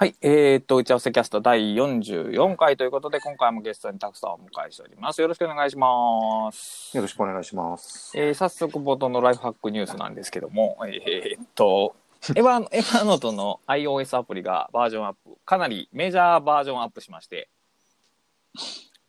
[0.00, 0.14] はい。
[0.20, 5.20] えー、っと、打ち合わせキャスト第44回ということで、今回もゲストにたくさんお迎えしております。
[5.20, 6.96] よろしくお願いします。
[6.96, 8.12] よろしくお願いします。
[8.16, 11.96] えー、早速冒頭のライフハックニュースなんですけども、えー、っと、
[12.30, 17.48] エヴァ、エヴァノートの iOS アプリがバージョンアップ、かなりメジャーバージョンアップしまして、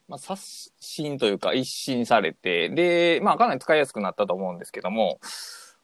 [0.07, 5.19] まあ、刷新というか一新されて、で、まあ、かなり使いやすくなったと思うんですけども、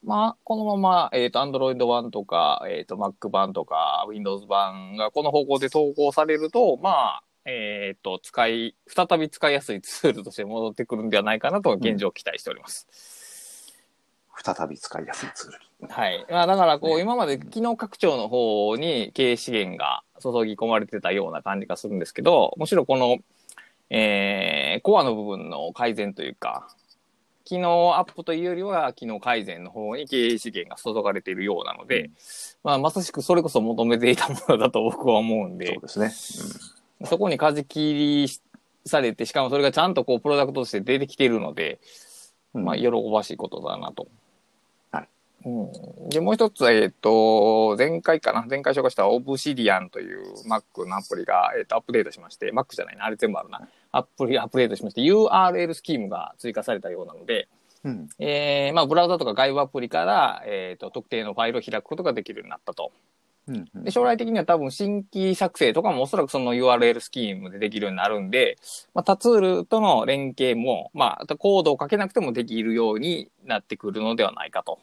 [0.06, 12.88] まあ、このまま、えっ、と、Android 版とか、えっ、と、Mac 版とか、Windows 版がこの方向で投稿されると、まあ、えっ、と、使い、再び使いやすいツールとして戻ってくるんではないかなと、現状期待しております。
[14.44, 15.92] 再び使いやすいツールに。
[15.92, 16.26] はい。
[16.30, 23.18] まあ、だから、こう、ね今まで機能拡張の方に経営資源が注ぎ込まれてたような感じがするんですけど、むしろこの、
[23.90, 26.68] えー、コアの部分の改善というか、
[27.46, 32.12] 機能アップというよりは、機能改善の方に経営資源が注がれているようなので、うん
[32.64, 37.08] まあ、まさしくそれこそ求めていたものだと僕は思うんそでう、ですね。
[37.08, 38.28] そこに舵切り
[38.88, 41.80] されて、しかもそれがちゃんとこう、プロダクトとして出てきているので、
[42.56, 42.66] うん。
[42.66, 44.08] まあ、喜ばしいことだなと。
[44.92, 45.08] はい。
[45.46, 45.50] う
[46.08, 46.10] ん。
[46.10, 48.46] で、もう一つは、えっ、と、前回かな？
[48.50, 53.68] 前回紹介したオブシディアンという Mac のアプリが、えっ、と、アップデートしまして、Mac じゃないな、あれ全部あるな。
[53.98, 57.48] アプリ、アップデートしまして、URL スキームが追加されたようなので、
[57.84, 58.10] うん。
[58.20, 62.92] えー、まあ、ブラウザとか外部アプリから、えっ、と、特定のファイルを開くことができるようになったと。
[63.48, 63.66] うん。
[63.74, 68.58] うんで、将来的には多分新規作成とかもおそらくその URL スキームでできるようになるんで、
[68.96, 74.80] まあ、他ツールとの連携も、まあ、コードをかけなくてもできるようになってくるのではないかと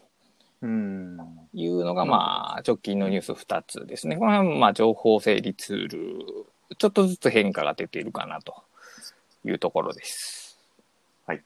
[0.63, 1.19] うん。
[1.53, 4.17] いうのが、まあ、直近のニュース2つですね。
[4.17, 6.47] この辺は、まあ、情報整理ツール、
[6.79, 8.63] ちょっとずつ変化が出ているかなと
[9.45, 10.59] いうところです。
[11.27, 11.43] はい。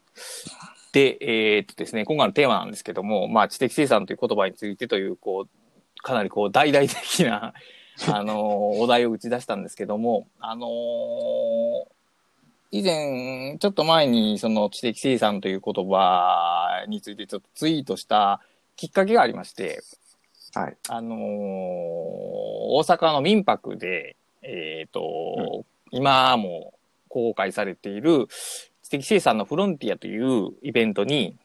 [0.93, 7.53] で、えーっとですね、今回のテーマなんですけども、まあ、知的生産という言葉についてという、こう、かなりこう、大々的な、
[8.13, 10.69] あのーお題を打ち出したんですけども、あのー
[12.69, 18.41] 以前、ちょっと前に、その知的生産という言葉についてちょっとツイートした
[18.75, 19.81] きっかけがありまして、
[20.53, 20.77] はい。
[20.89, 21.19] あのー
[22.69, 26.73] 大阪の民泊で、えっ、と、今も
[27.17, 28.27] 公開されている
[28.87, 31.35] 知的生産のフロンティアというイベントに、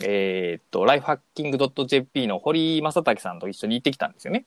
[0.00, 4.46] えっ、と、ライフハッキング .jp の堀正武さんと一緒に行ってきたんですよね。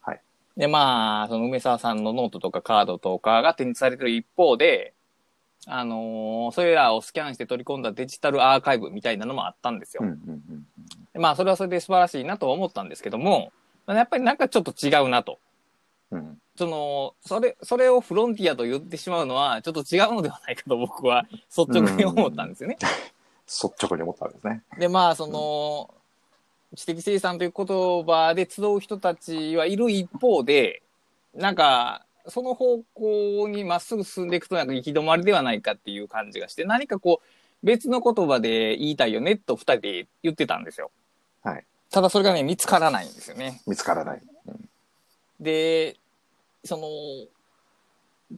[0.00, 0.20] はい。
[0.56, 4.94] で、まあ、その梅棹さんのノートとかカードとかが展示されている一方で、
[5.68, 10.02] あのーそれらをスキャンして取り込んだデジタルアーカイブみたいなのもあったんですよ。
[10.04, 10.10] うん。
[10.10, 10.66] うん。
[11.12, 13.52] でまあ、それはそれで素晴らしいなとは思ったんですけども、
[13.86, 15.38] まあやっぱりなんかちょっと違うなと。
[16.10, 16.38] うん。
[16.56, 22.78] その、それ、それをフロンティアと言ってしまうのは、ちょっと違うのではないかと僕は率直に思ったんですよね。
[23.46, 24.62] 率直に思ったわけですね。
[24.78, 25.94] で、まあ、その、
[26.74, 27.66] 知的生産という言
[28.04, 30.82] 葉で集う人たちはいる一方で、
[31.34, 37.26] なんか、その方向にまっすぐ進んでいくとなんか行き止まりではないかっていう感じがして、何かこう、
[37.62, 40.90] 別の言葉で言いたいよねと二人で言ってたんですよ。
[41.42, 41.64] はい。
[41.90, 43.62] ただそれがね、見つからないんですよね。
[43.66, 44.22] 見つからない。
[45.40, 45.96] で、
[46.66, 46.88] その、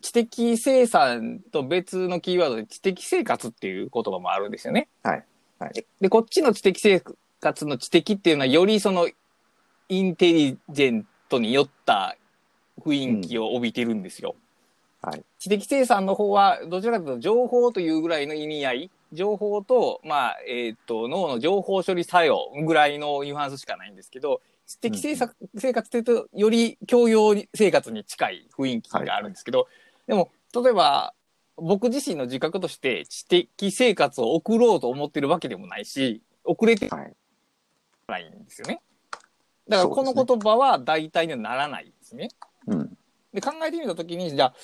[0.00, 4.88] 知的生産と別のキーワードで知的生活っていう言葉もあるんですよね。
[5.02, 5.24] はい
[5.58, 7.02] はいでで、こっちの知的生
[7.40, 9.08] 活の知的っていうのはよりその
[9.88, 12.16] インテリジェントによった
[12.80, 14.36] 雰囲気を帯びてるんですよ。
[15.02, 15.24] はい。
[15.38, 29.68] 知的生産の方はどちらかというと情報というぐらいの意味合い、情報と、まあ、えっ、と、脳の情報処理作用ぐらいのニュアンスしかないんですけど、知的生活,、生活っていうと、より教養生活に近い雰囲気があるんですけど、
[30.06, 31.14] でも、例えば、
[31.56, 37.12] 僕自身の自覚として知的生活を送ろうと思ってるわけでもないし、遅れてはい。
[38.08, 38.80] ないんですよね。
[39.68, 42.28] だからこの言葉は代替にはならないですね。
[42.66, 42.98] うん。
[43.32, 44.54] で、考えてみたときに、じゃあ、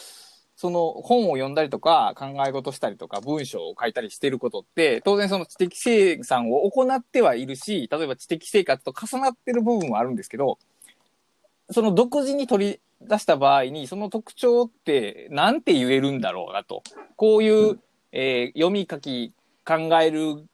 [0.57, 10.59] その本を読んだりとか、考え事したりとか、文章を書いたりしてることって、当然その知的生産を行ってはいるし、例えば知的生活と重なってる部分はあるんですけど、
[11.71, 16.83] その独自に取り出した場合に、その特徴って何て言えるんだろうなと。
[17.17, 17.81] こういう、うん
[18.12, 19.33] えー読み書き、
[19.65, 20.47] 考える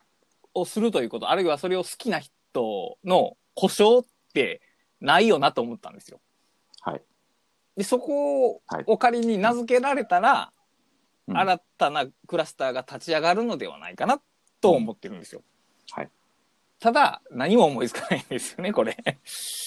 [0.54, 4.62] をするということ、あるいはそれを好きな人の故障って
[5.00, 6.20] ないよなと思ったんですよ。
[7.80, 7.82] はい。
[7.82, 10.60] で、そこはいを仮に名付けられたら、うん
[11.32, 14.20] 新たなクラスターが立ち上がるのではないかな
[14.60, 15.42] と思ってるんですよ。
[15.92, 16.08] はい。
[16.80, 18.96] ただ、何も思いつかないんですよね、これ。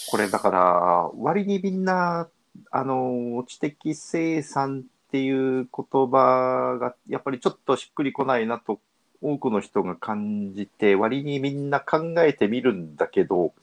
[0.10, 2.28] これだから、割にみんな、
[2.72, 8.80] あの、知的生産っていう言葉が、やっぱりちょっとしっくりこないなと、
[9.22, 13.54] 多くの人が感じて、割にみんな考えてみるんだけど、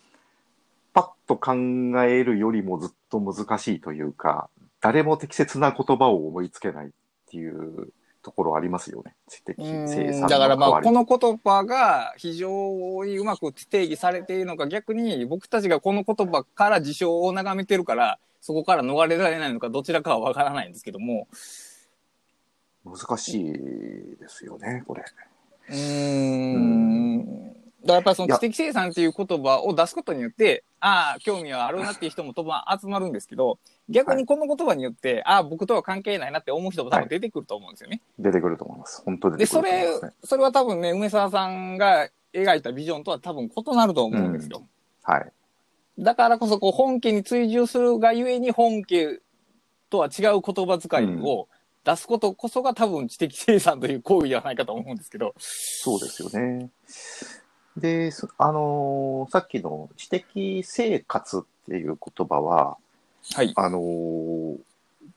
[0.93, 1.53] パッと考
[2.05, 4.49] えるよりもずっと難しいというか、
[4.81, 6.91] 誰も適切な言葉を思いつけないっ
[7.31, 7.93] ていう
[8.23, 9.15] ところありますよね。
[9.29, 21.29] 知的生産のだからまあ、この言葉が非常にうまく定義されているのか、逆に僕たちがこの言葉から事象を眺めてるから、そこから逃れられないのか、どちらかはわからないんですけども、
[22.85, 23.53] 難しい
[24.19, 25.05] ですよね、これ。
[25.69, 27.57] うーん。
[27.83, 38.03] だからやっぱりその知的生産っていう言葉を出すことによって、ああ、興味はあるなっていう人も多分集まるんですけど、逆にこの言葉によって、ああ、僕とは関係ないなって思う人も多分出てくると思うんですよね。
[38.19, 39.03] 出てくると思います。
[39.05, 39.89] 本当にで、それ
[40.25, 44.63] それは多分ね、梅沢さんが描いたビジョンとは多分異なると思うんですよ。
[45.03, 45.33] はい。
[45.99, 49.21] だからこそ、こう、本家に追従するがゆえに、本家
[49.91, 51.49] とは違う言葉遣いを
[51.85, 55.35] 出すことこそが多分知的生産という行為ではないかと思うんですけど。
[55.39, 56.71] そうですよね。
[57.81, 62.77] で、そあのーさっきの知的生活っていう言葉は、
[63.35, 63.53] はい。
[63.57, 64.57] あのー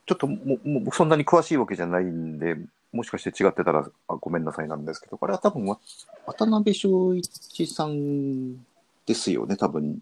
[0.06, 2.56] ちょっとももうそんなに詳しいわけじゃないんで、
[2.92, 5.78] もしかして違ってたらあごめんなさいなんですけど、これは多分わ
[6.26, 8.56] 渡辺正一さん
[9.06, 9.98] ですよね、多分。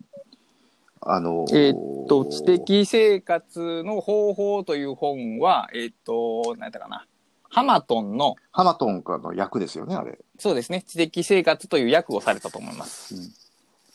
[1.04, 7.06] あのえーっと、知的生活の方法という本は、えーっと、何やったかな。
[7.48, 10.18] ハマトンの、ハマトンかの役ですよね、あれ。
[10.42, 13.14] そうですね、知的生活という役をされたと思います。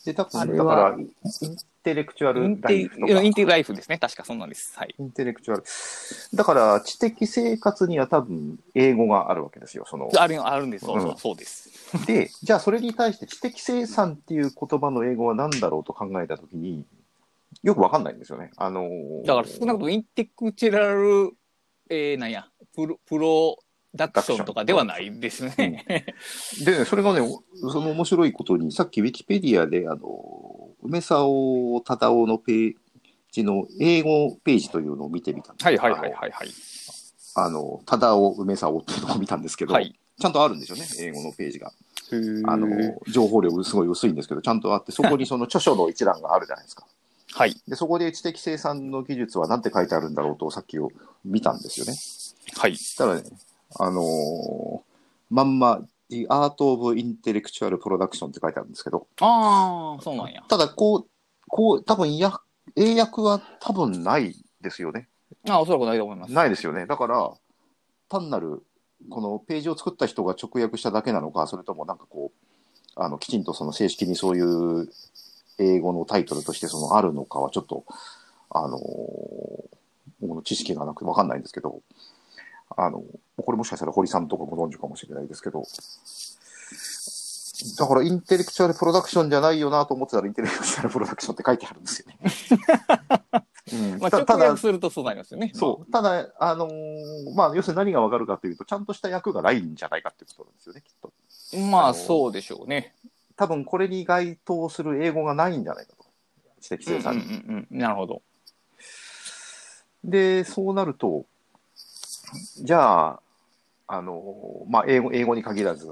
[0.06, 3.22] で、多分、だから、インテレクチュアルライフとか。
[3.22, 3.98] インテライフですね。
[3.98, 4.72] 確かそんなんです。
[4.78, 4.94] はい。
[4.98, 5.64] インテレクチュアル。
[6.32, 9.84] だから、知的生活には多分、英語があるわけですよ。
[9.86, 10.86] その、ある、あるんです。
[10.86, 11.70] そうそううんそうです。
[12.06, 16.86] で、じゃあそれに対して知的生産っていう言葉の英語は何だろうと考えたときに、
[17.62, 18.52] よくわかんないんですよね。
[18.56, 21.32] あのーだから少なくともインテクチュラル、
[21.90, 23.58] えー、なんや、プロ、プロ
[23.98, 25.84] ダクションとかではないですね。
[26.64, 31.26] でね、それがね、おその面白いことに、さっきウィキペディアで、あの、梅沢
[31.84, 32.74] 忠夫のペー
[33.32, 36.48] ジの英語ページというのを見てみたんですはいはいはいはいはい。
[37.34, 39.98] あの、忠夫、梅沢っていうのを見たんですけど、はい。
[40.18, 41.72] ちゃんとあるんですよね、英語のページが。
[42.46, 42.68] ああの、
[43.08, 46.86] 情報量すごい薄いんですけど、ちゃんとあって、そこにその著書の一覧があるじゃないですか。
[47.32, 47.54] はい。
[47.68, 50.90] で、そこで知的生産の技術は何て書いてあるんだろうと、さっきを
[51.24, 51.94] 見たんですよね。
[52.56, 52.76] はい。
[52.96, 53.22] ただね、
[53.76, 54.80] あのー
[55.30, 60.42] まんま、The Art of Intellectual Production って書いてあるんですけど、ああ、そうなんや。
[60.48, 61.06] ただ、こう、
[61.48, 62.32] こう、多分や、
[62.76, 65.08] 英訳は多分ないですよね。
[65.48, 66.32] あおそらくないと思います。
[66.32, 66.86] ないですよね。
[66.86, 67.30] だから、
[68.08, 68.62] 単なる、
[69.10, 74.88] このページを作った人が直訳しただけなのか、それともなんかこう、あの、きちんとその正式にそういう
[75.58, 77.84] 英語のタイトルとしてそのあるのかはちょっと、
[78.50, 79.78] あのー
[80.20, 81.80] 僕の知識がなくてわかんないんですけど、
[82.76, 83.02] あの、
[83.36, 85.64] これもしかしたら堀さんとかご存知かもしれないですけど、
[87.76, 92.18] だからインテレクチュアルプロダクションじゃないよなと思ってたらインテレクチュアルプロダクションって書いてあるんですよね。
[93.70, 95.52] うんまあ、たただ直訳、するとそうなりますよね。
[95.54, 95.92] そう。
[95.92, 101.12] ただ、あのーまあ、要するに何がわかるかというと、ちゃんとした役がないんじゃないかっていうことなんですよね、きっと。
[101.70, 102.94] まあ、あのそうでしょうね。
[103.36, 106.06] 多分これに該当する英語がないんじゃないかと。
[106.60, 107.24] 知的生産に。
[107.24, 108.22] うんうんうんうんなるほど。
[110.04, 111.26] で、そうなると、
[112.56, 113.20] じゃあ、
[113.86, 115.88] あのーまあ、英語、英語に限らず、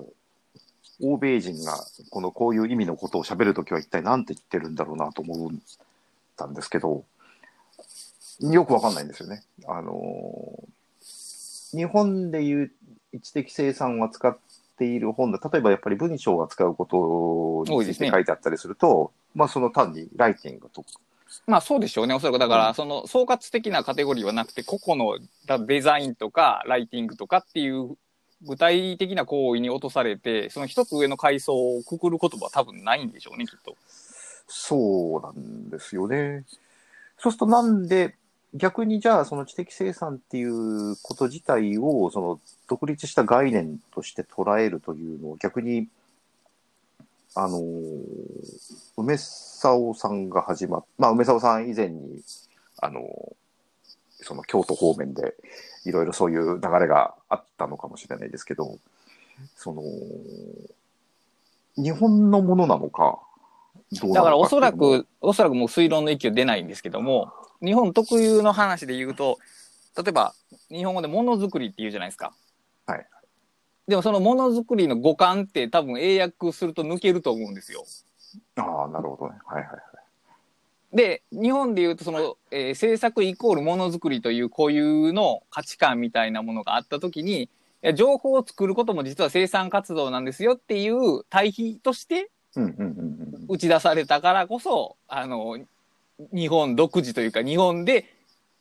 [1.02, 1.78] 欧米人が
[2.10, 5.50] このこういう意味のことを喋るときは一体何て言ってるんだろうなと思っ
[6.36, 7.04] たんですけど、
[8.40, 9.42] よくわかんないんですよね。
[9.66, 10.76] あのー
[11.72, 12.72] 日本でいう
[13.20, 14.38] 知的生産を扱っ
[14.78, 16.86] ている本だ、例えばやっぱり文章を扱うこ
[17.66, 20.84] とについて書いてあったりすると、まあその単にライティングと
[21.46, 22.14] まあ、そうでしょうね。
[22.14, 27.96] おそらく、だから、うんその、総括的なカテゴリーはなくて、個々のだデザインとか、ライティングとかっていう、
[28.42, 33.76] 具体的な行為に落とされて、その一つ上の階層をくくる言葉は多分ないんでしょうね、きっと。
[34.48, 36.44] そうなんですよね。
[37.18, 38.14] そうするとなんで、
[38.54, 45.88] 逆にじゃあその知的生産っていうこと自体をその独立した概念として捉えるというのを逆に、
[47.36, 47.62] あのー
[48.98, 52.22] 梅沢さんが始まっ、まあ梅沢さん以前に、
[52.78, 53.04] あのー
[54.18, 55.34] その京都方面で
[55.84, 58.78] いろいろそういう流れがあったのかもしれないですけど、
[59.54, 59.82] その、
[61.76, 63.20] 日本のものなのか、
[63.92, 67.30] どうなのだからおそらく、おそらくもう推論の域は出ないんですけども、
[67.62, 69.38] 日本特有の話で言うと、
[69.96, 70.34] 例えば、
[70.70, 72.32] 日本語でものづくりって言うじゃないですか。
[73.86, 73.90] はい。
[73.90, 77.84] でもそのものづくりの五感って多分英訳すると抜けると思うんですよ。
[78.56, 79.38] ああ、なるほどね。
[79.46, 80.96] はいはいはい。
[80.96, 87.48] で、日本で言うとその、えー制作イコールものづくりという固有の価値観みたいなものがあったときに、
[87.94, 92.30] 情報を作ることも実は生産活動なんですよっていう対比として。
[93.48, 95.58] 打ち出されたからこそ、あの、
[96.32, 98.15] 日本独自というか、日本で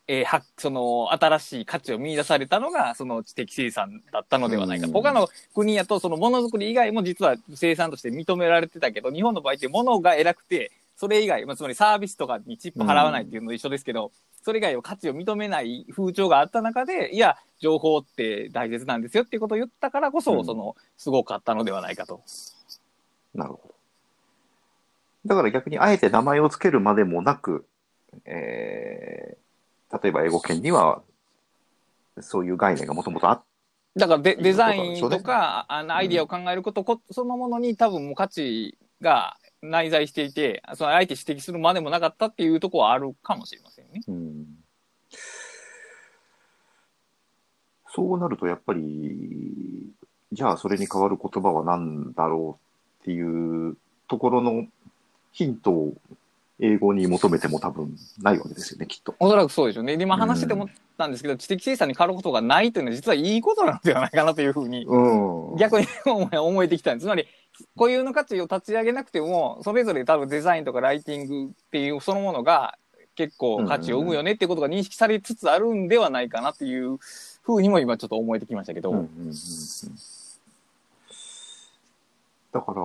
[0.07, 14.12] えーはその新しい価値を見出されたのがその知的生産だったのではないか、うん他の国やとそのものづくり以外も実は生産として認められてたけど日本の場合って物が偉くてそれ以外、まあ、つまりサービスとかにチップ払わないっていうのと一緒ですけど、
[14.43, 22.21] それ以外を価値を認めない風潮があった中でいや情報って大切なんですよっていうことを言ったからこそ、うんそのすごかったのではないかと。
[23.33, 23.75] なるほど。
[25.25, 27.65] だから逆にあえて名前を付けるまでもなく、
[28.25, 29.45] えー
[30.02, 31.02] 例えば英語圏には、
[32.22, 33.44] そういう概念がもともとあっ
[33.96, 44.02] だからデデザインとか、あのアイディアを考えることこ、そのものに多分もう価値が内在していて、そのあえて指摘するまでもなかったっていうところはあるかもしれませんね。
[44.08, 44.46] うん。
[47.88, 49.94] そうなるとやっぱり、
[50.34, 52.60] じゃあそれに代わる言葉は何だろ
[53.00, 53.78] うっていう
[54.10, 54.66] ところの
[55.32, 55.94] ヒントを
[56.59, 59.13] 英語に求めても多分ないわけですよね、きっと。
[59.19, 59.97] おそらくそうでしょうね。
[59.97, 67.05] で、今話してて思ったんですけど、知的生産に変わることがないというのは実はいいことなのではないかなというふうに、うん逆に思え思えてきたんです。
[67.05, 67.27] つまり、
[67.77, 72.77] 固有の価値を立ち上げなくても、それぞれ多分デザインとかライティングっていうそのものが
[73.15, 76.97] 結構価値を生むよねっていうことが認識されつつあるんではないかなっていう
[77.43, 78.91] ふうにも今ちょっと思えてきましたけど。
[78.91, 79.33] うんうんうんうん
[82.55, 82.81] だから、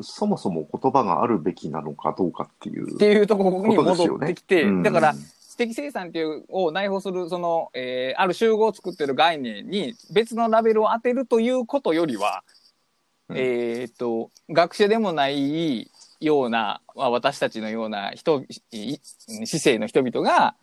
[0.00, 3.76] そもそも言葉があるべきなのかどうかっていうっていうところに。
[3.76, 4.82] 戻ってきて、うん。
[4.82, 12.44] だから、知的生産っていうを内包する、その、えーある集合を作ってる概念に別のラベルを当てるということよりは、
[13.28, 13.36] うん。
[13.36, 15.90] えーっと、学者でもない
[16.20, 18.98] ような、まあ、私たちのような人、い
[19.44, 20.54] 市政の人々が、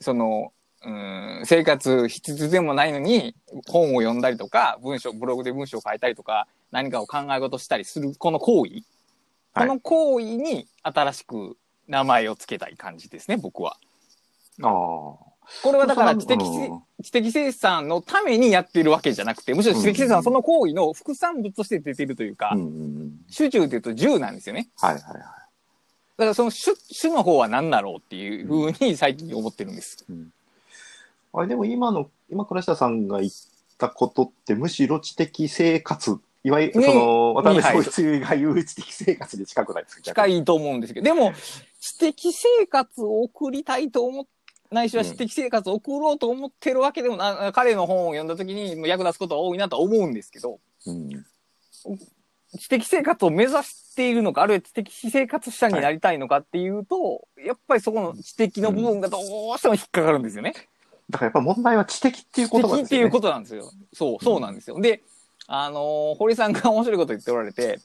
[0.00, 3.34] その、うん、生活必須でもないのに
[3.68, 8.84] 本を読んだりとか、文章、ブログで文章を書いたりとか、何かを考え事したりする、この行為、はい
[9.52, 11.56] この行為に新しく
[11.88, 13.76] 名前を付けたい感じですね、僕は。
[14.62, 15.30] ああ。
[15.64, 24.68] これはだから知的,、うん知的生産のためにやってるわけじゃなくて、むしろ知的生産はその行為の副産物として出てるというか、うんうんうん主従でいうと10なんですよね。
[24.80, 25.14] はいはいはい。
[25.18, 25.40] だか
[26.26, 30.04] らその主主の方は何だろうっていうふうに最近思ってるんです。
[31.32, 33.32] あれでも今の、今倉下さんが言っ
[33.78, 41.32] たことってむしろ知的生活、いわゆる、ねその、渡辺はい総一が言う知的生活に近くないですか近いと思うんですけど、でも、
[41.80, 44.26] 知的生活を送りたいと思っ
[44.70, 51.10] ないしは知的生活を送ろうと思ってるわけでもな、彼の本を読んだ時に役立つことは多いなとは思うんですけど、うん。
[52.58, 60.54] 知的生活を目指しているのか、あるいは知的生活者になりたいのかっていうと、やっぱりそこの知的の部分がどうしても引っかかるんですよね。
[61.10, 63.00] だからやっぱ問題は知的っていうこと知なんですよね。
[63.00, 63.70] 的っていうことなんですよ。
[63.92, 64.80] そう、そうなんですよ。
[64.80, 65.02] で、
[65.46, 67.80] あのー堀さんが面白いこと言っておられて、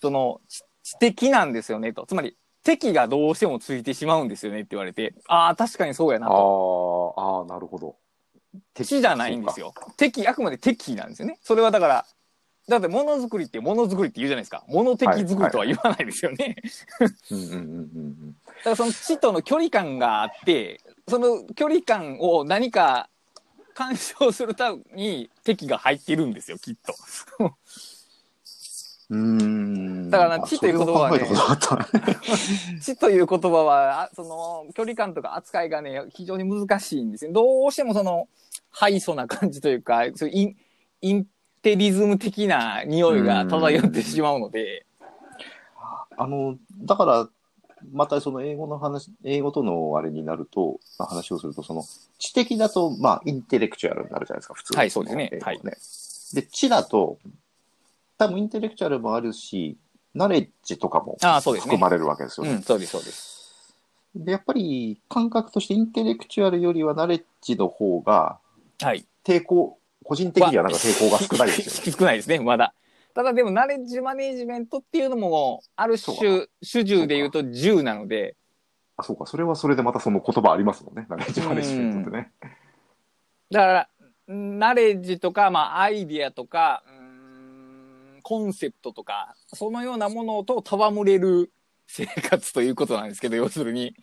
[0.00, 2.06] その、知知的なんですよねと。
[2.06, 7.14] つまり、敵がどうしてもついてしまうんですよねって言われて、ああ、確かにそうやなあと。
[7.16, 7.96] あ、ああ、なるほど。
[8.74, 9.72] 敵じゃないんですよ。
[9.96, 11.38] 敵、あくまで敵なんですよね。
[11.42, 12.06] それはだから、
[12.68, 14.64] だって、ものづくりってものづくりって言うじゃないですか。
[14.68, 16.56] もの的づくりとは言わないですよね。
[17.30, 23.08] うんうんうんうんだからその知との距離感があって、その距離感を何か
[23.74, 26.94] 干渉するために敵が入っているんですよ、きっと。
[29.10, 29.38] うん。
[29.38, 30.10] うん。
[30.10, 31.26] だからな知という言葉はね
[32.82, 37.32] 知という言葉は、あその距離感とか扱いがね、非常に難しいんですよ。
[37.32, 38.28] どうしてもその、
[38.70, 40.56] ハイソな感じというか、そうイン
[41.02, 41.26] イン
[41.62, 44.86] テリズム的な匂いが漂ってしまうので、
[46.16, 47.28] あの、だから、
[47.92, 51.84] またその英語の話、英語とのあれになると、まあ話をすると、その、
[52.18, 55.62] 知的だと、まあ、インテレクチュアルになるじゃないですか、普通はいそうですね英語
[56.34, 57.18] で、知だと、
[58.18, 59.76] 多分インテレクチュアルもあるし、
[60.14, 61.80] ナレッジとかもああ、そうですね含。
[61.80, 62.52] まれるわけですよね。
[62.52, 63.74] うん、そうです、そうです。
[64.14, 68.38] で、やっぱり感覚としてインテレクチュアルよりはナレッジの方が
[68.80, 69.04] はい。
[69.24, 71.92] 抵抗、個人的にはなんか抵抗が少ないですよね。
[71.98, 72.72] 少ないですね、まだ。
[73.16, 78.36] ただでも、ナレッジマネージメントっていうのも、ある種、主従で言うと10なので、
[78.98, 81.06] あ、そうか、それはそれでまたその言葉ありますもんね。
[81.08, 82.32] ナレッジマネジメントってね。
[83.50, 83.88] だから、
[84.28, 91.50] ナレッジとか、まあ、アイディアとか、うーんコンセプトとか、そのようなものと戯れる
[91.86, 93.94] 生活ということなんですけど、要するに。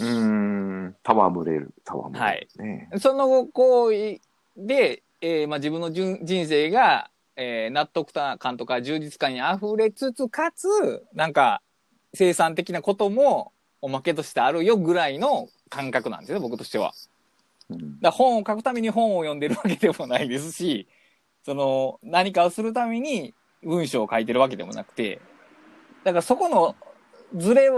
[0.00, 2.64] うーん、戯れる、戯れる。
[2.64, 2.90] ね。
[2.98, 4.20] その行為
[4.56, 10.66] で、えーまあ、自分のじゅん人生が、えー納得感とか充実感に溢れつつ、かつ、
[11.14, 11.62] なんか、
[12.12, 16.92] 生産的なこともおまけとしてあるよぐらいの感覚なんですよね、僕としては。
[17.70, 20.88] うんだ本を書くために本を読んでるわけでもないですし、
[21.44, 25.20] その何かをするために文章を書いてるわけでもなくて、
[26.02, 26.74] だからそこの
[27.36, 27.70] ズレ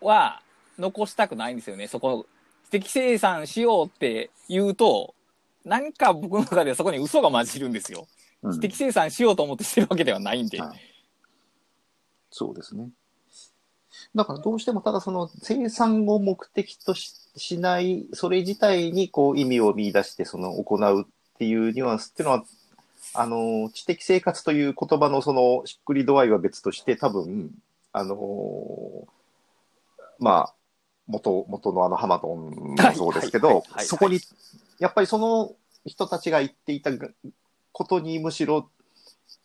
[0.00, 0.42] は、
[0.78, 1.86] 残したくないんですよね。
[1.86, 2.26] そこ、
[2.66, 5.14] 知的生産しようって言うと、
[5.64, 8.06] 何か僕の中ではそこに嘘が混じるんですよ。
[8.46, 8.52] うん。
[8.52, 10.60] 知的生産しようと思ってしてるわけではないんで。
[10.60, 10.80] はい。
[12.30, 12.90] そうですね。
[14.14, 21.04] だからどうしてもただその生産を目的とししない、それ自体にこう意味を見出してその行うっ
[21.38, 22.44] ていうニュアンスっていうのは、
[23.14, 27.50] あの、知的生活という言葉のそのしっくり度合いは別として多分、
[27.92, 29.06] あの、
[30.18, 30.54] まあ、
[31.06, 34.18] 元、元のあのハマドンもそうですけどそこに、
[34.78, 36.90] やっぱりその人たちが言っていた
[37.76, 38.70] ことにむしろ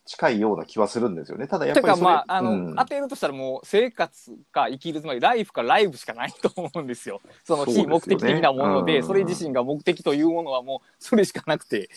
[0.06, 1.46] 近いような気はするんですよね。
[1.46, 7.20] ただやってぱりそれかまあ、あの、うん当てるとしたらもう生活か生きる、つまりライフかライブしかないと思うんですよ。
[7.44, 11.90] その非目的的なもので、うんそれ自身が目的というものはもうそれしかなくて。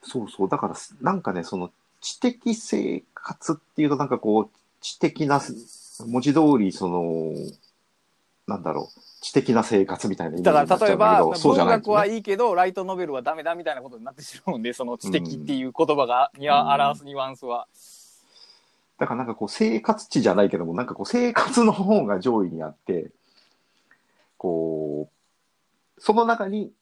[0.00, 0.48] そうそう。
[0.48, 5.42] だから、なんかね、その知的生活っていうと、なんかこう、知的な、
[6.06, 7.32] 文字通り、その、
[8.46, 11.90] なんだろう、知的な生活みたいなだから例えば、文学。
[11.90, 17.66] はいいけど、ライトノベルはダメだみたいなことになってしまうんで、その知的っていう言葉が、にうん表すニュアンスは。
[18.98, 23.10] だからなんかこう、生活地じゃないけども、なんかこう、生活の方が上位にあって、
[24.38, 26.72] こう、その中に、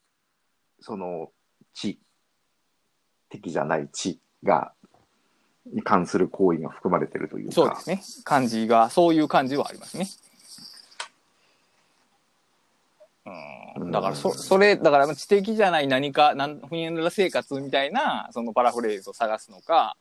[0.81, 1.31] その、
[1.73, 1.99] 知、
[3.31, 4.73] 的じゃない知が、
[5.73, 7.53] に関する行為が含まれてるというか。
[7.55, 8.03] そうですね。
[8.25, 10.07] 感じが、そういう感じはありますね。
[13.27, 19.97] うん、だからそ、それ、だから知的じゃない何か、なんふにゃら生活みたいな、そのパラフレーズを探すのか、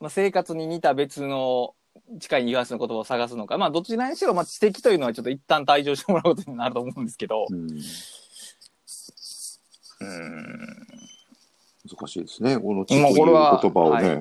[0.00, 1.74] まあ、生活に似た別の
[2.18, 7.70] 近いニュアンスの言葉を探すのか、まあ、どちらにしろ、まあ、知的というのはちょっと一旦退場してもらうことになると思うんですけど、うん
[10.00, 10.86] うん、
[11.88, 12.58] 難しいですね。
[12.58, 14.08] この知という言葉をね。
[14.08, 14.18] はい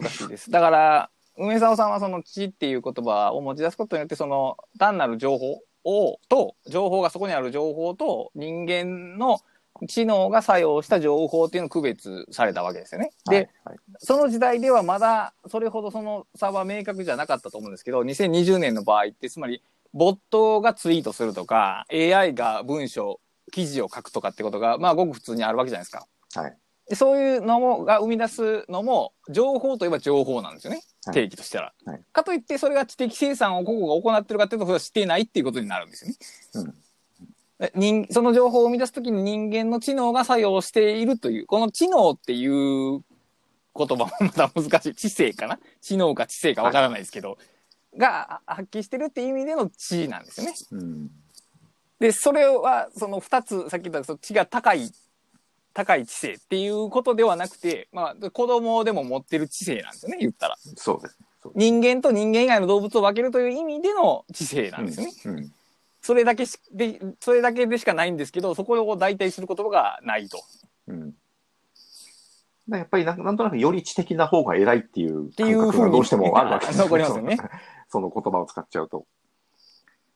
[0.00, 0.50] 難しいです。
[0.50, 9.40] だから、梅沢さんはその知っていう言葉を持ち出すことによって、その単なる情報を、と、情報がそこにある情報と人間の
[9.88, 13.10] 知能が作用した情報っていうのを区別されたわけですよね。
[13.28, 26.06] で、はい、その時代ではまだそれほどその差は明確じゃなかったと思うんですけど、2020年の場合って、つまり、ボットがツイートするとか、AI が文章、記事を書くとかってことが、まあ、ごく普通にあるわけじゃないですか。
[26.34, 26.56] はい。
[26.88, 31.14] でそういうのもが生み出すのも情報といえば情報なんですよね、はい。
[31.14, 32.00] 定義としたら、はい。
[32.12, 36.16] かといってそれが知的生産を個々が行ってるかっていうとそれはしてないっていうことになるんですよね。
[36.54, 36.74] うん。
[37.58, 43.02] で人その情報を生み出すときに人間の知能が作用しているというこの知能っていう
[43.74, 44.94] 言葉もまた難しい。
[44.94, 45.58] 知性かな？
[45.80, 47.38] 知能か知性かわからないですけど、
[47.96, 50.54] が発揮してるっていう意味での知なんですよね。
[50.72, 51.10] うん。
[52.00, 54.90] で、それは、その二つ、さっき言った、その知が高い、
[55.74, 60.56] 高い知性っていうことではなくて、まあ、子供でも持ってる知性なんですよね、言ったら。
[60.76, 61.26] そうですね。
[61.42, 65.12] そう人間と人間以外の動物を分けるという意味での知性なんですよね。
[65.26, 65.38] うん。
[65.38, 65.52] うん
[66.04, 70.42] それだけし、で、それだけでしかないんですけど、そこを代替する言葉がないと。
[70.88, 71.14] うん
[72.68, 77.36] だやっぱりなんなんとなくより知的な方が偉いっていうていう感覚がどうしてもあるわけですよ残りますよね。
[77.90, 79.04] その言葉を使っちゃうと。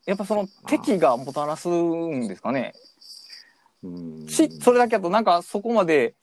[0.07, 2.73] やっぱその敵がもたらすんですかね。
[3.87, 6.15] うん知、それだけだとなんかそこまで、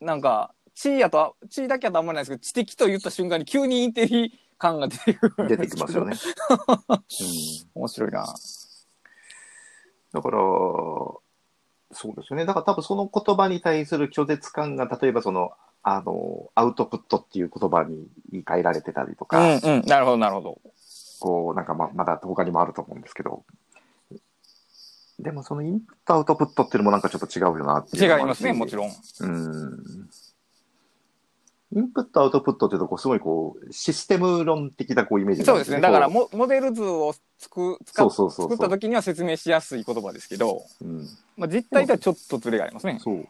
[0.00, 5.56] なんか、地やと、地だけだとあんまりないですけど、知的と言った瞬間に急にインテリ感が出てくるん出。
[5.56, 6.14] てきますよね。
[6.48, 6.56] うん
[7.74, 8.26] 面白いな。
[10.12, 12.46] だから、そうですよね。
[12.46, 19.82] だから多分その言葉に対する拒絶感が、例えばその、あの、アウトプットっていう言葉に言い換えられてたりとうか、んうん。
[19.86, 20.58] なるほど、なるほど。
[21.20, 23.44] こう、なんかままだ他にもあると思うんですけど、
[25.22, 28.90] でもそのインプットアウトプットっていうのもなんかちょっと違うよなっていう違いますね、もちろん。
[29.20, 30.10] うん。
[31.74, 35.80] インプットアウトプットっていうとこう、すごいこう、システム論的なこうイメージそうですね。
[35.80, 41.08] だからも、モ、モデル図をつく、使っそうそう作った時には説明しやすい言葉ですけど、うん。
[41.36, 42.98] まあ、実態とはちょっとずれがありますね。
[43.02, 43.26] そう。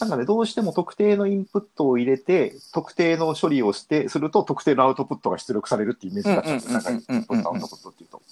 [0.00, 6.72] なんかね、どうしても特定のインプットを入れて、特定の処理をして、すると特定のアウトプットが出力されるっていうイメージになっちゃうんですよ。
[6.72, 8.22] なんかインプットアウトプットっていうと。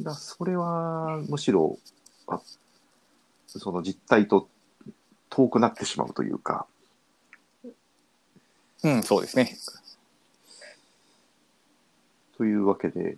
[0.00, 1.78] だそれは、むしろ、
[2.26, 2.40] あ
[3.46, 4.48] その実態と
[5.30, 6.66] 遠くなってしまうというか、
[8.82, 9.56] うん、そうですね。
[12.36, 13.16] というわけで、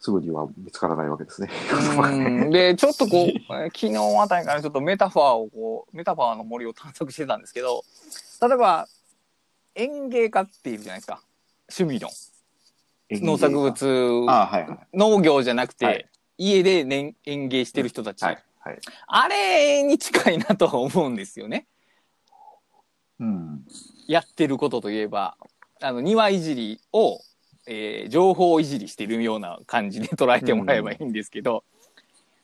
[0.00, 1.50] すぐには見つからないわけですね。
[1.70, 3.32] うんで、ちょっとこう、え
[3.68, 7.84] ー昨日あたりからちょっとメタファーをこう、メタファーの森を探索してたんですけど、
[8.40, 8.88] 例えば、
[9.74, 11.22] 園芸家っているじゃないですか。
[11.68, 12.08] 趣味の。
[13.10, 14.78] 農作物、あはいはい。
[14.94, 16.06] 農業じゃなくて、はい
[16.42, 18.42] 家で、ね、園芸してる人たち、はい。
[18.60, 18.78] はい。
[19.08, 21.66] あれに近いなとは思うんですよね。
[23.18, 23.62] うん。
[24.06, 25.36] やってることといえば、
[25.82, 27.20] あの、庭いじりを
[27.66, 31.62] えー情報いじりしてるような感じで捉えてもらえばいいんですけど、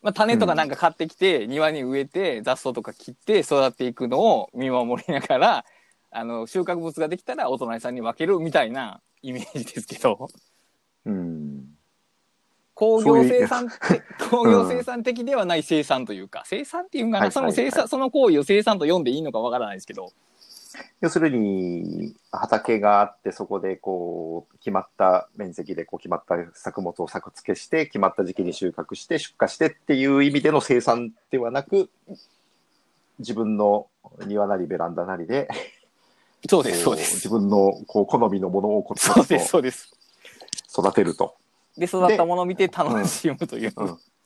[0.03, 5.65] まあ、種とかなんか買ってきて、庭に植えて雑草とか切って育っていくのを見守りながら
[6.11, 10.29] あの収穫物ができたらお隣さんに分けるみたいなイメージですけど
[11.07, 11.77] うん。
[12.75, 20.13] 工業生産って工業うん生産的ではない生産というか、生産っていうんかな、その生産その行為を生産と読んでいいのかわからないですけど。
[21.01, 31.89] 要するに、畑があって、そこでこう、決まった面積でこう決まった作物を作付けして、決まった時期に収穫して、出荷してっていう意味での生産ではなく、
[33.19, 33.87] 自分の
[34.27, 35.49] 庭なりベランダなりで、
[36.49, 37.15] そうですそうこです。
[37.15, 39.91] 自分のこう好みのものをコツコツそうですそうです。
[39.91, 39.96] と
[40.77, 41.37] 育てると。
[41.77, 43.73] で育ったものを見て楽しむという、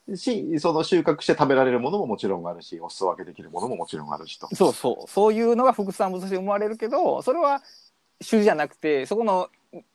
[0.06, 4.48] うん、し、その収穫して食べられるものももちろんあるし、お裾分けできるものももちろんあるしと。
[4.54, 5.10] そうそう。
[5.10, 7.62] そういうのが副産物として生まれるけどそれは
[8.28, 9.48] 種じゃなくてそこの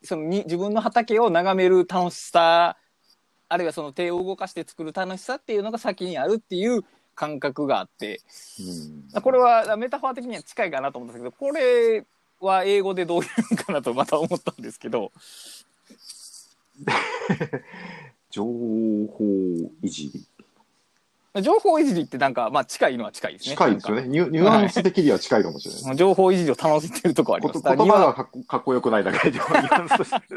[0.04, 2.78] そのに自分の畑を眺める楽しさ
[3.48, 8.22] あるいはその手を動かして作る楽しさっていうのが先にあるっていう感覚があって。
[9.14, 9.22] うん。
[9.22, 12.06] これはメタファー的には近いかなと思ったんですけどこれ
[12.42, 15.12] は英語でどういうのかなとまた思ったんですけど
[18.30, 19.26] 情報
[19.82, 20.26] いじり。
[21.42, 23.56] 情報いじりってなんかまあ近いのは近いですね。
[23.56, 24.08] 近いですよね。
[24.08, 25.96] ニュニュアンス的には近いかもしれない。
[25.96, 27.62] 情報いじりを楽しんでるとこあります。
[27.62, 30.18] 言葉がかっこかっこよくないだけで、ニュアンスとして。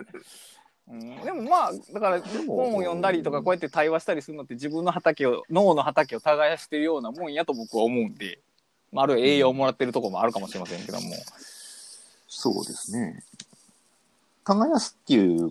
[0.90, 8.40] うんでもまあだから本を読んだりとかこうやって対話したりするのって自分の畑を脳の畑を耕してるようなもんやと僕は思うんで、
[8.90, 11.14] まあ、あるいは栄養をもらってるところもあるかもしれませんけども、
[12.26, 13.22] そうですね。
[14.48, 15.50] 耕すっていう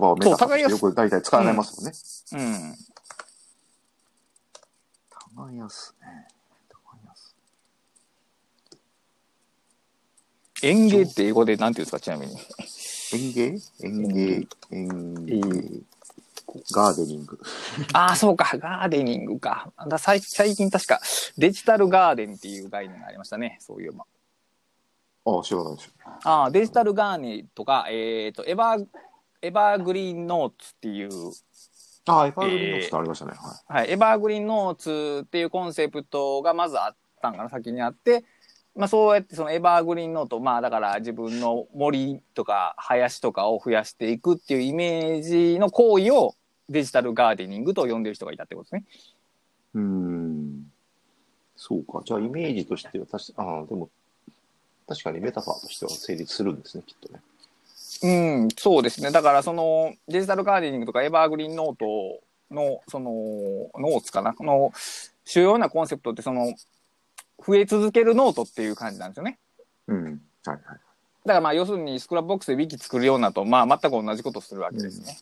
[0.00, 2.44] 葉をメタファーとしてよく大体使われますよね。
[2.44, 2.76] うん、
[5.34, 6.28] 耕すね。
[6.68, 6.76] 耕
[7.16, 7.36] す。
[10.62, 12.00] 園芸って英語でなんていうんですか？
[12.00, 12.36] ちなみに。
[13.12, 13.58] 園芸？
[13.82, 14.46] 園芸。
[14.70, 15.40] 園芸。
[16.72, 17.40] ガーデニング。
[17.92, 18.56] ああそうか。
[18.56, 19.72] ガーデニングか。
[19.88, 21.00] だ最最近確か
[21.36, 23.58] デジタルガーデンっていう概念がありましたね。
[23.60, 24.04] そういうま
[25.36, 25.92] ああ、知らないですよ。
[26.24, 28.86] ああデジタルガーネとかえっ、とエバー
[29.40, 31.10] エバーグリーンノーツっていう
[32.06, 33.32] ああ、エバーグリーンノーツってありましたね。
[33.32, 33.82] はい。
[33.82, 38.24] はい、エバーグリーンノーツっていうコンセプトがまずあったんかな先にあって、
[38.74, 46.34] まあ、そうやってそのエバーグリーンノートまあだから自分の森とか林とかを増やしていくっていうイメージの行為を
[46.68, 48.84] デジタルガーデニングと呼んでる人がいたってことですね。
[49.74, 50.72] うーん。
[51.56, 52.02] そうか。
[52.04, 53.90] じゃあ、イメージとしては確か、ああ、でも、
[54.88, 57.20] 確かにメタファーとしては成立するんですね、きっとね。
[58.00, 59.10] うん、そうですね。
[59.10, 62.20] だからその digital gardening とか evergreen note
[62.54, 63.10] のその
[63.78, 64.72] notes かなの
[65.24, 66.54] 主要なコンセプトってその
[67.44, 69.38] 増え続けるノートっていう感じなんですよね。
[69.88, 70.04] うん。
[70.04, 70.60] はいはい。
[70.60, 70.80] だか
[71.24, 75.18] らまあ要するに Scrapbox でウィキ作るようなとまあ全く同じことをするわけですね。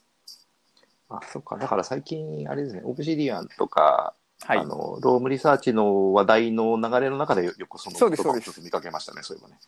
[1.09, 1.57] あ、そっか。
[1.57, 4.65] だから最近、あれですね、 Obsidian とか、はいあ。
[4.65, 9.59] の、 Roam Research の話題の流れの中でよよくそのそうですそうです一つ見かけましたね、そういえばね。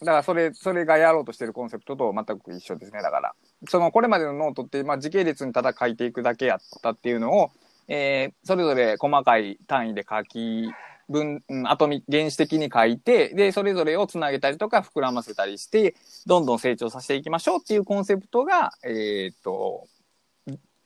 [0.00, 3.02] だからそれそれがやろうとしてるコンセプトと全く一緒ですね。
[3.02, 3.34] だから
[3.68, 7.50] そのこれまでのノートってまあ時系列にただ書いていくだけやったっていうのを、
[7.88, 10.70] えーそれぞれ細かい単位で書き
[11.10, 15.94] 分、うんアトミ原子的に書いてでそれぞれをつなげたりとか膨らませたりして
[16.26, 19.86] どんどん成長させていきましょうっていうコンセプトがえーっと、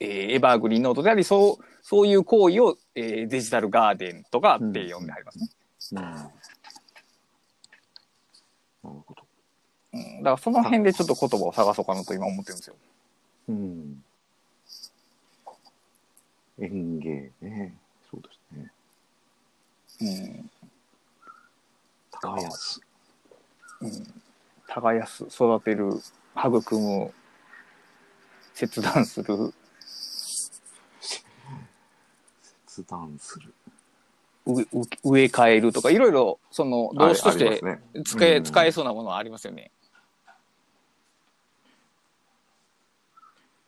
[0.00, 5.48] えー evergreen note でありそうそういう行為を、えー digital garden とかって呼んでありますね。
[5.92, 6.00] うん。
[6.00, 6.22] な
[8.84, 9.22] るほど。
[9.92, 12.76] うん、だからその辺でちょっと言葉を探そうかなと今思ってるんですよ。
[13.48, 14.04] うん。
[16.58, 17.74] 園芸ね。
[18.10, 18.72] そうですね。
[20.00, 20.04] う
[20.40, 20.50] ん
[22.10, 22.80] 耕す。
[23.80, 24.22] うん
[24.66, 25.90] 耕す育てる
[26.36, 27.12] 育む
[28.54, 29.54] 切断する
[32.74, 33.54] 切断する。
[34.46, 34.66] うう
[35.04, 37.62] 植え替えるとかいろいろその動詞として
[38.04, 39.70] 使え,、うん使えそうなものはありますよね。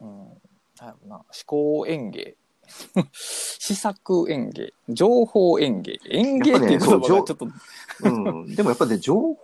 [0.01, 0.09] うん、
[0.79, 2.35] なんやろな思考園芸
[3.13, 7.49] 試作園芸情報園芸園芸っていう言葉がちょっと、
[8.03, 8.55] うん。
[8.55, 9.39] でもやっぱね、情報、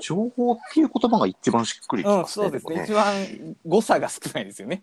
[0.00, 2.44] 情報っていう言葉が一番しっくりきうん、ますね。
[2.46, 4.82] そうですねも一番誤差が少ないですよね。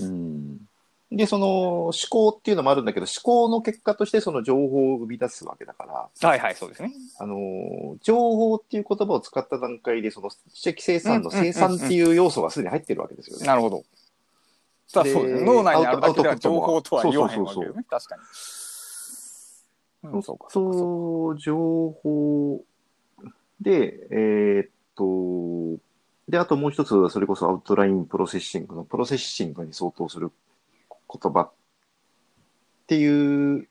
[0.00, 0.67] うん。
[1.10, 6.92] で、その思考っていうのもあるんだけど、思考の結果としてその情報を生み出すわけだから、はいはいそうですね。
[7.18, 13.46] あの、情報っていう言葉を使った段階で、その知的生産の生産っていう要素がすでに入ってるわけですよね。
[13.46, 13.84] なるほど。
[14.86, 15.44] そうですね。
[15.44, 17.84] 脳内にあるだけでは情報とは言わへんわけそうそうですね。
[17.88, 18.22] 確かに。
[20.12, 20.46] うん、そうか。
[20.50, 21.56] そう、情
[22.02, 22.62] 報
[23.62, 25.80] で、えーっと、
[26.28, 30.30] で、あともう一つ、それこそ outline processing の processing に相当する
[31.08, 31.52] 言葉っ
[32.86, 33.68] ていう、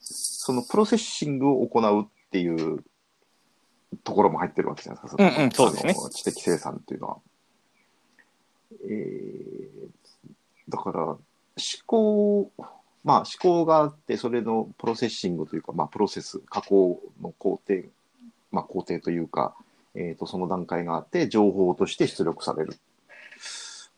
[0.00, 2.84] その processing を行うっていう
[4.04, 5.22] ところも入ってるわけじゃないですか。
[5.22, 7.18] うんうんそうですね知的生産っていうのは。
[8.84, 10.30] えー、
[10.68, 11.18] だから、思
[11.86, 12.52] 考、
[13.04, 17.88] まあ思考があって、それの processing というか、まあプロセス、加工の工程、
[18.52, 19.54] まあ工程というか、
[19.94, 22.78] えっ、と、その段階があって、情報として出力される。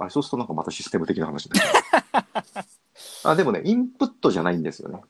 [0.06, 2.64] あそうするとなんかまたシステム的な話になる
[3.24, 5.00] あでもね、インプットじゃないんですよね。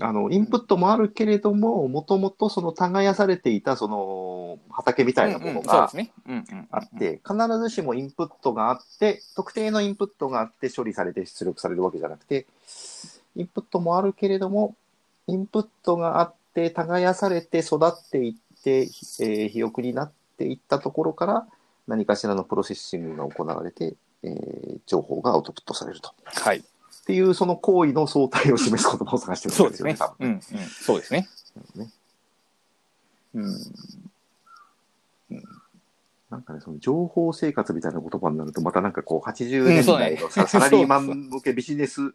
[0.00, 5.90] あの、インプットもあるけれども、もともとその耕されていたその畑みたいなものが。
[6.70, 12.46] あって、必ずしもインプットがあって、特定のインプットがあって処理されて出力されるわけじゃなくて、
[13.36, 14.76] インプットもあるけれども、
[15.26, 21.46] インプットがあって、耕されて育っていって、ひえー肥沃になっていったところから、
[21.86, 26.12] 何かしらのプロセッシングが行われて、えー情報がアウトプットされると。
[26.24, 26.64] はい。
[27.10, 30.40] っていう、その行為の相対を示す言葉を探してるそうですねんですよね、うんうん。
[30.40, 31.28] そうですね。
[31.74, 31.90] ね。
[33.34, 33.56] うん。
[36.30, 42.12] なんかね、その情報生活みたいな言葉になると、またなんかこう、80うん年代のさ、サラリーマン向けビジネス、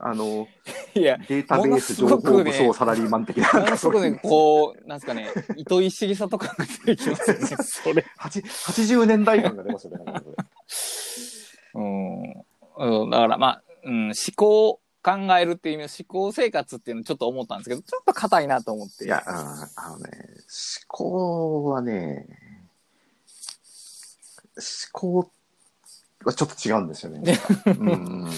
[0.00, 0.48] あの、
[0.94, 7.46] いや、データベース情報武装サラリーマン的な、もなんね、こう、なんですかね、糸井重里感が出てきますよね。
[7.62, 8.04] それ。
[8.18, 10.04] 8 80年代感が出ますよね。
[11.74, 11.80] う
[13.06, 19.04] んだからまあ、うん、思考、考えるっていう意味の思考生活っていうのをちょっと思ったんですけど、ちょっと硬いなと思って。
[19.04, 22.26] いや、ああのね、思考はね、
[24.56, 25.30] 思考
[26.24, 27.38] はちょっと違うんですよね。
[27.66, 28.28] うん、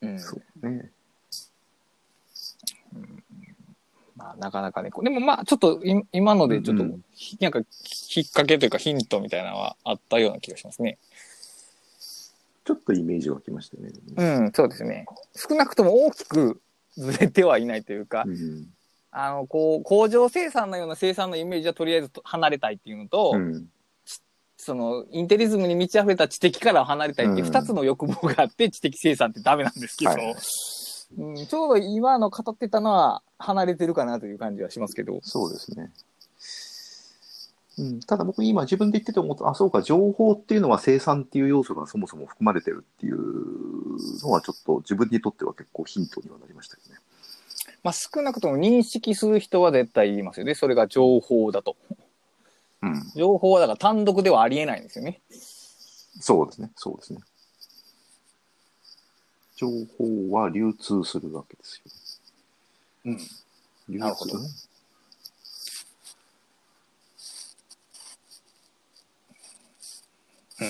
[0.00, 0.18] うん。
[0.18, 0.90] そうね。
[4.16, 4.90] まあ、なかなかね。
[5.02, 7.04] でもまあ、ちょっとい今のでちょっと、うん
[7.40, 10.98] なんか、きっかけというかヒントみたいなのはあったような気がしますね。
[12.64, 13.90] ちょっとイメージがきましたね。
[14.16, 15.06] うん、そうですね。
[15.36, 16.60] 少なくとも大きく
[16.96, 18.66] ずれてはいないというか、うん。
[19.10, 23.66] あの、こう、工場生産のような生産のイメージはとりあえずと離れたいっていうのと、うん。
[24.56, 30.34] その、インテリズムに満ち溢れた知的からは離れたいっていううん二つの欲望があって、知的生産ってダメなんですけど、はい
[31.18, 35.20] うん、ちょうど今の語ってたのは離れてるかなという感じはしますけど。
[35.22, 35.92] そうですね。
[37.76, 43.18] うん、ただ僕今自分で言ってて思った、あ、そうか、情報っていうのは生産っていう要素がそもそも含まれてるっていう
[44.22, 47.00] のはちょっと自分にとっては結構ヒントにはなりましたけどね。
[47.82, 50.54] まあ少なくとも認識する人は絶対言いますよね。
[50.54, 51.76] それが情報だと。
[52.82, 53.12] うん。
[53.14, 55.20] 情報はだから単独ではありえないんですよね。
[56.20, 57.20] そうですね、そうですね。
[59.56, 61.90] 情報は流通するわけですよ。
[63.06, 63.18] うん。
[63.88, 64.38] 流なるほど
[70.56, 70.64] 通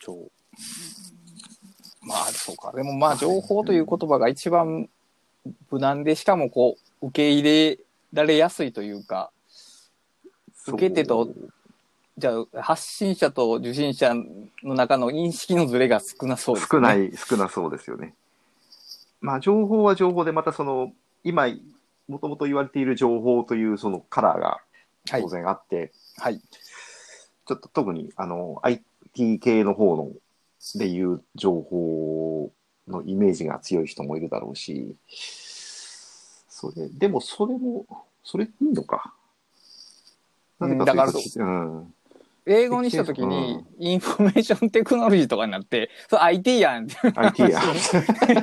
[0.00, 0.30] 情
[2.02, 2.72] まあそうか。
[2.72, 4.88] でもまあ情報という言葉が一番
[5.70, 7.78] 無難で、しかもこう、受け入れ
[8.12, 9.30] られやすいというか、
[10.68, 11.28] 受け手と
[12.18, 14.14] じゃあ発信者と受信者
[14.62, 16.68] の中の認識のズレが少なそうですね。
[16.70, 18.14] 少ない、少なそうですよね。
[19.20, 20.92] まあ、情報は情報で、またその、
[21.24, 21.46] 今、
[22.08, 24.60] もともと言われている情報というそのカラーが
[25.10, 25.28] はい当。
[25.28, 26.40] 然あって、はい。
[26.40, 30.10] ちょっと特にあの IT 系の方の
[30.74, 32.50] でいう情報
[32.88, 34.96] のイメージが強い人もいるだろうし、
[36.48, 37.86] それ、でもそれも、
[38.24, 39.14] それいいのか。
[40.58, 41.94] なぜかというん、
[42.46, 47.62] 英語にしたときに、 information technology とかになって、それ IT やんっていう IT や。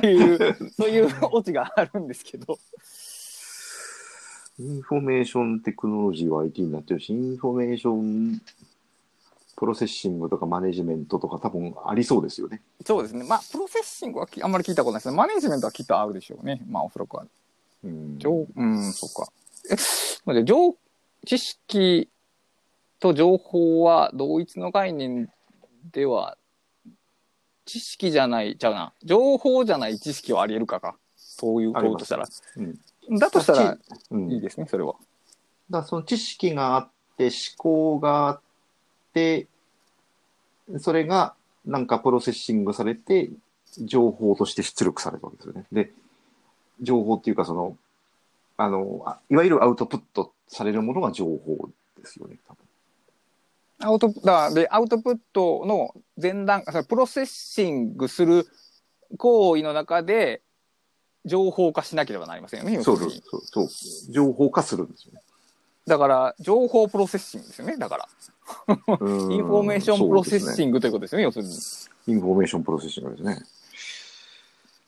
[0.02, 2.58] いう、そういうオチがあるんですけど。
[4.58, 8.40] information technology は IT になってるし、インフォメーション
[9.56, 12.60] processing とかマネジメントとか多分ありそうですよね。
[12.84, 13.24] そうですね。
[13.24, 15.16] まあ、 processing はきあんまり聞いたことないですね。
[15.16, 16.60] マネジメントはきっとあるでしょうね。
[16.68, 17.26] まあ、おそらくは。
[17.84, 19.32] うん情、うん、そっか。
[19.70, 19.76] え、
[20.24, 20.76] まで、情、
[21.26, 22.08] 知識
[23.00, 25.30] と情報は同一の概念
[25.92, 26.36] では、
[27.64, 28.92] 知識じゃない、ちゃうな。
[29.02, 30.96] 情報じゃない知識はあり得るかか。
[31.16, 32.28] そういうこととしたら。
[32.56, 32.78] うん
[33.10, 33.78] だとしたら
[34.10, 34.94] うん、いいですね、それは。
[35.70, 38.40] だその知識があって、思考があっ
[39.12, 39.46] て、
[40.78, 43.30] それがなんかプロセッシングされて、
[43.78, 45.66] 情報として出力されるわけですよね。
[45.72, 45.92] で、
[46.80, 47.76] 情報っていうかその、
[48.56, 52.64] あの、あいわゆるアウトプットされるものが情報ですよね、多分。
[53.80, 58.46] アウトだでアウトプットの前段プロセッシングする
[59.18, 60.42] 行為の中で
[61.24, 63.10] 情報化しなければなりませんよね、そうそう。
[63.10, 64.12] そうそう。
[64.12, 65.20] 情報化するんですよね。
[65.86, 68.08] だから、情報プロセッシングですよね、だから。
[68.68, 70.66] インフォメーションプロセッシグ。
[70.66, 71.54] ングということですよね、要するに。
[72.06, 73.42] インフォメーションプロセッシングですね。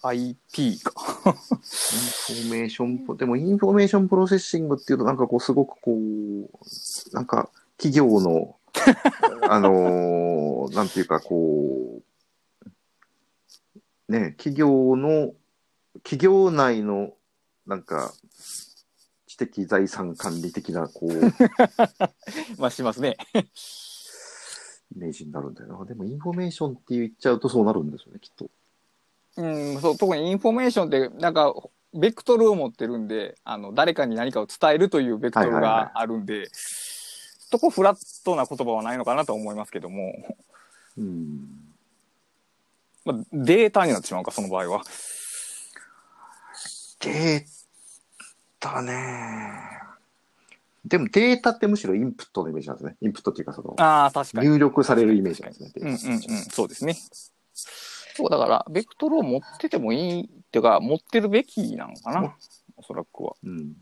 [0.03, 0.92] IP か。
[1.27, 8.57] インフォメーションプ、でもインフォメーションプロセッシングっていうとなんかこうすごくこう、なんか企業の、
[9.49, 12.01] あのーなんていうかこ
[14.09, 15.33] う、ね、企業の、
[16.03, 17.13] 企業内の
[17.67, 18.13] なんか
[19.27, 21.21] 知的財産管理的なこう、
[22.59, 23.17] まあ、しますね。
[24.95, 25.85] イメージになるんだよな。
[25.85, 28.51] でもインフォメーションって言っちゃうとそうなるんですよね、きっと。
[29.37, 31.55] うん、そう、特にインフォメーションって、なんか、
[31.93, 40.15] ベクトルを持ってるんで、あの、誰かに何かを伝えるというベクトルはいはいはいがあるんで、そこフラットな言葉はないのかなと思いますけども、
[40.97, 41.67] うん。
[43.05, 44.83] まあ、データになってしまうか、その場合は。
[47.12, 47.45] デー
[48.61, 48.92] タね。
[50.85, 52.97] でもデータってむしろインプットのイメージなんですね。
[53.01, 54.49] インプットっていうかその、ああ、確かに。
[54.49, 55.71] 入力されるイメージなんですね。
[55.75, 56.97] デうんうんうん、そうですね。
[57.55, 62.37] そう、だから、ベクトルを持っててもいいっていうか、持ってるべきなのかな、
[62.77, 63.35] おそらくは。
[63.45, 63.75] うん。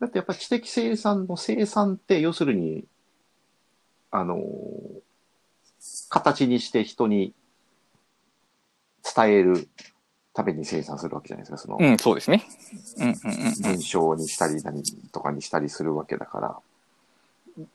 [0.00, 2.84] だってやっぱり知的生産の生産って要するに、
[4.10, 5.06] あのー
[6.08, 7.34] 形にして人に
[9.02, 9.68] 伝える
[10.36, 11.56] ために生産するわけじゃないですか。
[11.56, 12.46] その、うん、そうですね。
[12.98, 13.16] うんうんうん
[13.62, 16.58] 文章にしたり何とかにしたりするわけだから、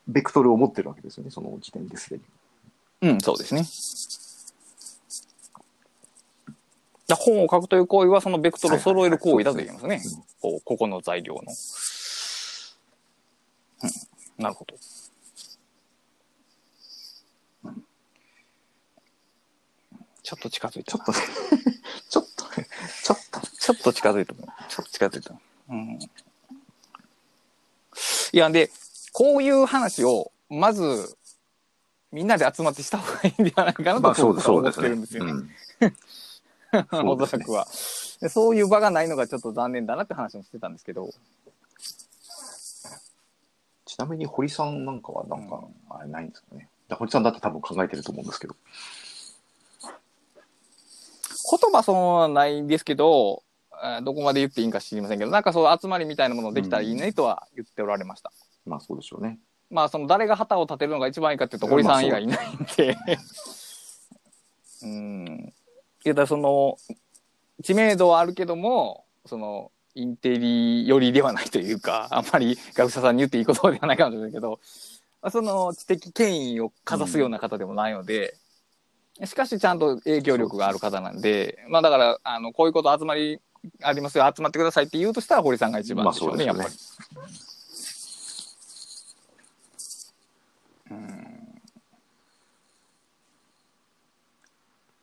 [0.07, 2.23] ベクトルを持ってるわけですよね、その時点ですでに。
[3.01, 3.09] うん。
[3.13, 3.65] うん、そうですね。
[7.07, 9.99] だ本を書くという行為は、そのベクトルを揃える行為だと言えますね。
[10.39, 11.41] こう、ここの材料の。
[13.83, 14.75] うん、なるほど。
[14.75, 14.81] うん
[20.23, 21.03] ちょっと近づいたな。
[21.03, 21.19] ちょっとね、
[22.09, 22.30] ちょっ
[23.03, 24.33] ちょっと、ちょっと近づいた。
[24.33, 24.43] ちょ
[24.81, 25.35] っと近づいた。
[25.69, 25.99] うん。
[28.33, 28.69] いや、で、
[29.13, 31.17] こういう話を、まず、
[32.11, 34.81] みんなで集まってした方がいいんじゃないかなと、まあそう僕は思って。
[34.81, 35.49] るんですよ ね。
[36.71, 37.67] らくは。
[38.21, 41.09] でそういう場がないのがちょっと残念だなって話もしてたんですけど。
[43.85, 46.69] ちなみに堀さんなんかはなんか、あれないんですかね。
[46.87, 48.55] だ堀さんだって多分考えてると思うんですけど。
[51.51, 53.43] 言葉そのままないんですけど、
[54.03, 58.31] どこまで言っていいんか知りませんけど、なんかそう集まりみたいなものできたらいいねとは言っておられました。
[58.65, 59.39] まあそうでしょうね。
[59.69, 62.97] まあその誰が旗を立てるのが一番いいかっていうと堀さん以外いないんで。
[64.83, 65.53] うん。
[66.05, 66.77] いやだその
[67.63, 74.59] 知名度はあるけども、そのインテリ寄りではないというか、あんまり学者さんに言っていいことではないかもしれないけど、
[75.21, 78.35] まあその知的権威をかざすような方でもないので、
[79.23, 83.39] しかしちゃんと影響力がある方なんで、まあだから、あの、こういうこと集まり
[83.83, 86.75] ありますよ、集まってくださいって言うとしたら堀さんが一番でしょうね、まあそうやっぱり。
[90.91, 91.51] うん。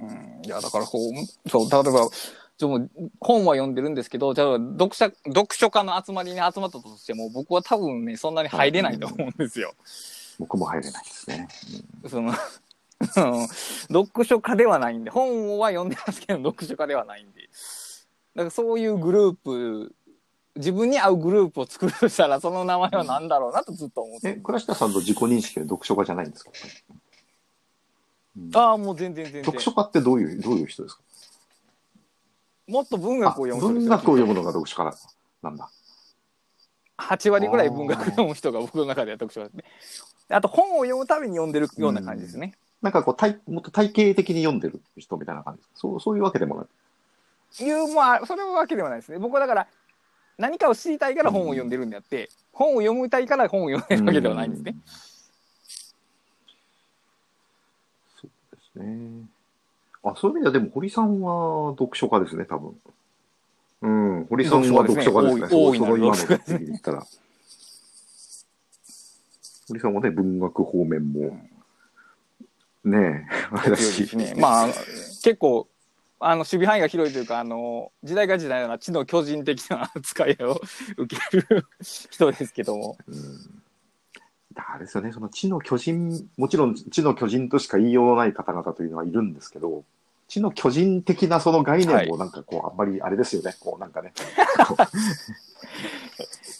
[0.00, 0.42] うん。
[0.44, 2.08] いや、だからこう、そう、例えば、
[3.20, 9.74] 本は読んでるんですけど、じゃあ読者、読書家の集まりに集まったとしても、僕は多分ね、そんなに入れないと思うんですよ。
[10.40, 11.48] 僕も入れないですね。
[12.08, 12.48] その、その
[13.00, 17.42] 読書家ではないんで、本は読んでますけど、読書家ではないんで。
[18.34, 19.94] だからそういうグループ、
[20.56, 24.40] 自分に合うグループを作るとしたら、その名前は何だろうなとずっと思ってえ、る。
[24.42, 26.50] 倉下さんと自己認識は読書家じゃないんですか、
[28.36, 29.44] うんああ、もう全然全然。
[29.44, 31.02] 読書家ってどういう、どういう人ですか？
[32.68, 34.94] もっと文学を読む人ですよ文学を読むのが読書家
[35.42, 35.70] なんだ。
[36.98, 39.64] 8割ぐらい文学読む人が僕の中では読書家ですね。
[40.28, 42.54] あと本を読むために読んでるような感じですね。
[42.82, 46.66] なんかこう、体もっと体系的に読んでる人みたいな感じですかそうそういうわけでもない。
[47.64, 49.18] いう、まあ、それはわけではないですね。
[49.18, 49.66] 僕はだから、
[50.36, 54.76] 何かを知りたいから本を読んでるんであって、本を読みたいから本を読んでるわけではないんですね。
[58.20, 59.26] そうですね。
[60.04, 62.76] あ、そういう意味ではでも堀さんは読書家ですね、多分。
[63.80, 65.48] うん、堀さんは読書家ですね。
[65.48, 67.06] 読書家ですね大い大いなる時に言ったら。
[69.68, 71.36] 堀さんはね、文学方面も、
[72.84, 74.34] ねえ、あれだし強いです。
[74.34, 74.40] ね。
[74.40, 75.68] まあ、結構、
[76.20, 80.60] あの、守備範囲が広いというか、あの、時代が時代なら知の巨人的な扱いを
[80.96, 82.96] 受ける人ですけども。
[83.06, 83.62] うん
[84.58, 89.84] あれですよね、その地の巨人、もちろん地の巨人としか言いようのない方々というのはいるんですけど、
[90.26, 94.12] 地の巨人的なその概念もなんかこう、あんまりあれですよね、こうなんかね。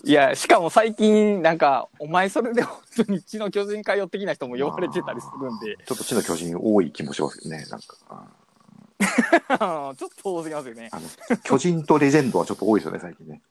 [0.05, 7.97] いや、しかも最近、なんか、お前それで本当に知の巨人かよ的な人も呼ばれてたりするんで、ちょっと地の巨人多い気もしますけどね、なんか。
[9.97, 10.89] ちょっと多すぎますよね。
[10.93, 11.07] あの
[11.43, 13.43] 巨人とレジェンドはちょっと多いですよね、最近ね。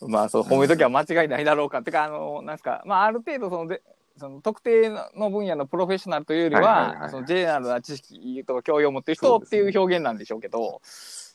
[0.08, 1.78] まあそう、褒めときは間違いないだろうか。
[1.80, 3.82] ってか、あの、なんですか、まあある程度そので、
[4.18, 7.10] その特定の分野のプロフェッショナルというよりは、はいはいはいはい。
[7.10, 10.80] そのジェネラルな知識とか教養を持ってる人っていう表現なんでしょうけど、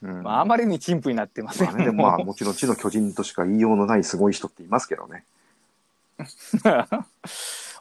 [0.01, 0.23] うん。
[0.23, 1.67] まああまりに陳腐になってません。
[1.67, 5.25] まあね、まあ、もちろん地の巨人としか言いようのないすごい人っていますけどね。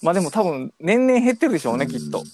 [0.03, 1.91] まあでも多分年々減ってるでしょうね、うん。
[1.91, 2.25] きっと。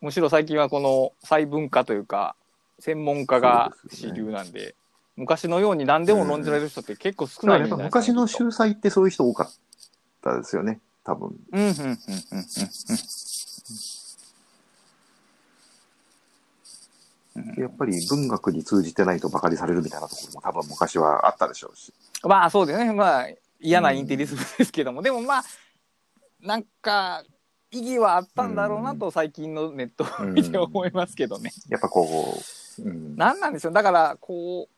[0.00, 2.34] むしろ最近はこの細分化というか、
[2.78, 4.74] 専門家が主流なんで、
[5.16, 9.52] 昔のように何でも論じられる人って結構少ないい昔の秀才ってそういう人多かっ
[10.22, 11.36] たですよね、多分。
[11.52, 11.98] うん、うん、うん、うん、
[17.36, 17.62] うん。
[17.62, 21.92] やっぱり文学に通じてないと馬鹿にされるみたいなところも多分昔はあったでしょうし。
[22.22, 22.92] まあそうですね。
[22.92, 23.28] まあ
[23.60, 25.44] 嫌なインテリズムですけども、でもまあ、
[26.40, 27.22] なんか、
[27.70, 31.52] 意義はあったんだろうなと最近のネットを見て思いますけどね。
[31.68, 32.40] やっぱこ
[32.78, 34.68] う、うん、なんなんでしょうだから、こ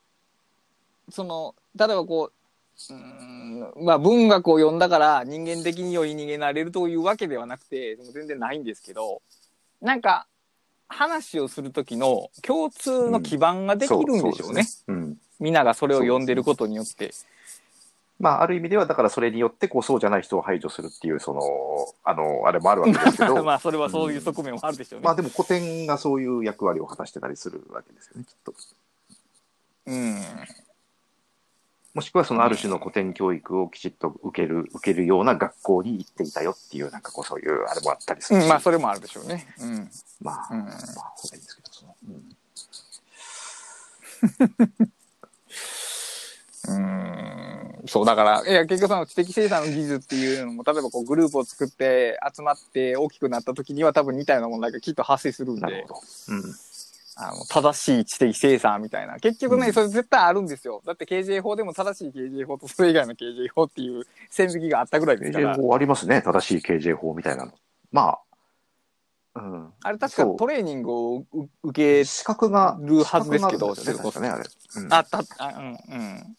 [1.08, 2.41] う、その、例えばこう、
[2.90, 9.22] うーんまあ文学を読んだから人間的に良い人間になれるというわけではなくて、全然ないんですけど、
[9.80, 10.26] なんか、
[10.88, 14.54] 話をする時の共通の基盤ができるんでしょうね。
[14.54, 15.16] そですうん。
[15.40, 17.12] みんながそれを読んでることによって。
[18.20, 21.40] まあ、ある意味では、だからそれによって、こう、そうじゃない人を排除するっていう、その、
[22.04, 25.04] あの、あれもあるわけですけど、 まあそれはそういう側面もあるでしょうね。
[25.04, 28.54] まあでも古典がそういう役割を果たしてたりするわけですよね、きっと。
[29.86, 30.22] うん。
[31.94, 39.46] もしくはそのある種の古典教育をきちっと受ける、受けるような学校に行っていたよっていう、なんかこうそういうあれもあったりするし、うん、まあそれもあるでしょうね。
[39.60, 39.90] うん。
[40.22, 40.74] まあ、うんまあ、
[41.16, 42.36] ほがいいんですけど、その、うん
[46.68, 47.82] うん。
[47.86, 56.00] そう、だから、いや、結局その知的生産の技術っていうのも、例えばこうグループを作って集まって大きくなった時には多分似たような問題がきっと発生するんでなるほ、ど。
[56.28, 56.42] うん。
[57.16, 59.18] あの、正しい知的生産みたいな。
[59.18, 60.82] 結局ね、うんそれ絶対あるんですよ。
[60.84, 65.54] だって KJ 法でも正しい KJ 法とそれ以外の KJ 法っていう線引きがあったぐらいですから。
[65.54, 67.52] KJ 法ありますね、正しい KJ 法みたいなの。
[67.90, 68.18] まあ、
[69.34, 69.72] うん。
[69.82, 73.86] あれ確かトレーニングをう受け資格が、るはずですけど資
[74.20, 74.44] ね、あれ。
[74.76, 76.36] うんあった、あうん、うん。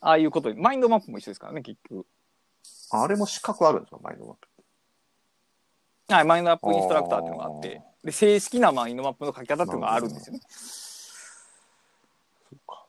[0.00, 2.06] ああいうことに、マインドマップも一緒ですからね、結局。
[2.90, 4.48] あれも資格あるんですか、マインドマップ。
[6.14, 10.40] はい、マインドマップインストラクターっていうのがあって、で、正式なマインドマップの書き方っていうのがあるんですよね。
[10.48, 11.16] そ
[12.56, 12.84] うか。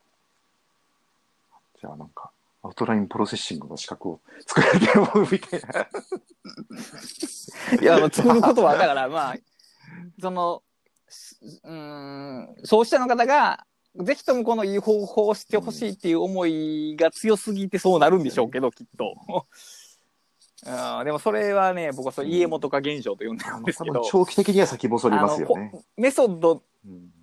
[1.80, 2.32] じゃあなんか、
[2.64, 5.02] アウトラインプロセッシングの資格を作られてる
[5.32, 5.88] みたいな。
[7.82, 9.36] いや、あの、作ることは、だから、まあ、
[10.20, 10.64] その、
[11.08, 19.14] すうーん、そうしたの方が、ぜひともこのいい方法をしてほしいっていう思いが強すぎてそうなるんでしょうけど、きっと。
[20.66, 25.72] うんでもそれはね、僕はそう家元化現象と呼んでるんです多分けど、長期的には先細りますよね。
[25.98, 27.14] メソッドうん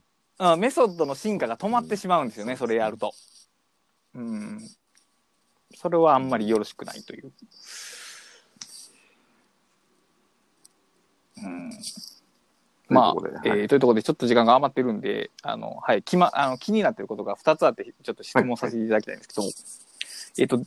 [0.40, 3.12] うんメソッドの進化が止まってしまうんですよね、それやると。
[4.14, 4.60] うん。
[5.76, 7.32] それはあんまりよろしくないという。
[11.42, 11.70] うん。
[12.88, 19.42] まあということで、はいえーというところでちょっと時間が余ってるんで、あの、はい、きま、あの、気になってることが2つあって、ちょっと質問させていただきたいんですけど、
[20.38, 20.60] えっ、と、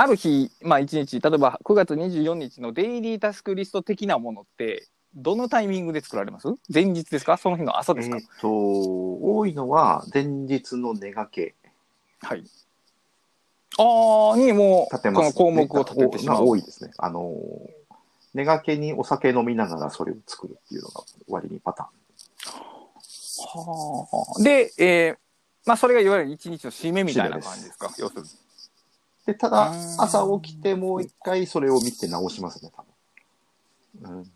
[0.00, 4.86] ある日、まあ1日、例えば9月24日のデイリータスクリスト的なものって、
[5.16, 6.46] どのタイミングで作られます？
[6.72, 7.36] 前日ですか？
[7.36, 11.56] その日の朝ですか、えっ、と、多いのは前日の寝がけ。
[12.20, 12.44] はい。
[13.76, 16.46] ああ、にもう、立てます、この項目を立ててしまがう。
[16.46, 16.92] 多いですね。
[16.96, 17.34] あの、
[18.34, 21.90] 寝がけにお酒飲みながらそれを作るっていうのが割にパタ
[23.40, 24.06] は
[24.38, 24.42] あ。
[24.42, 25.18] で、えー、
[25.66, 27.92] まあそれがいわゆる一日の締めみたいな感じですか？
[27.98, 28.28] 要するに。
[29.28, 32.82] で、ただ朝起きてもう一回それを見て直しますね、多
[34.00, 34.16] 分。
[34.16, 34.30] うん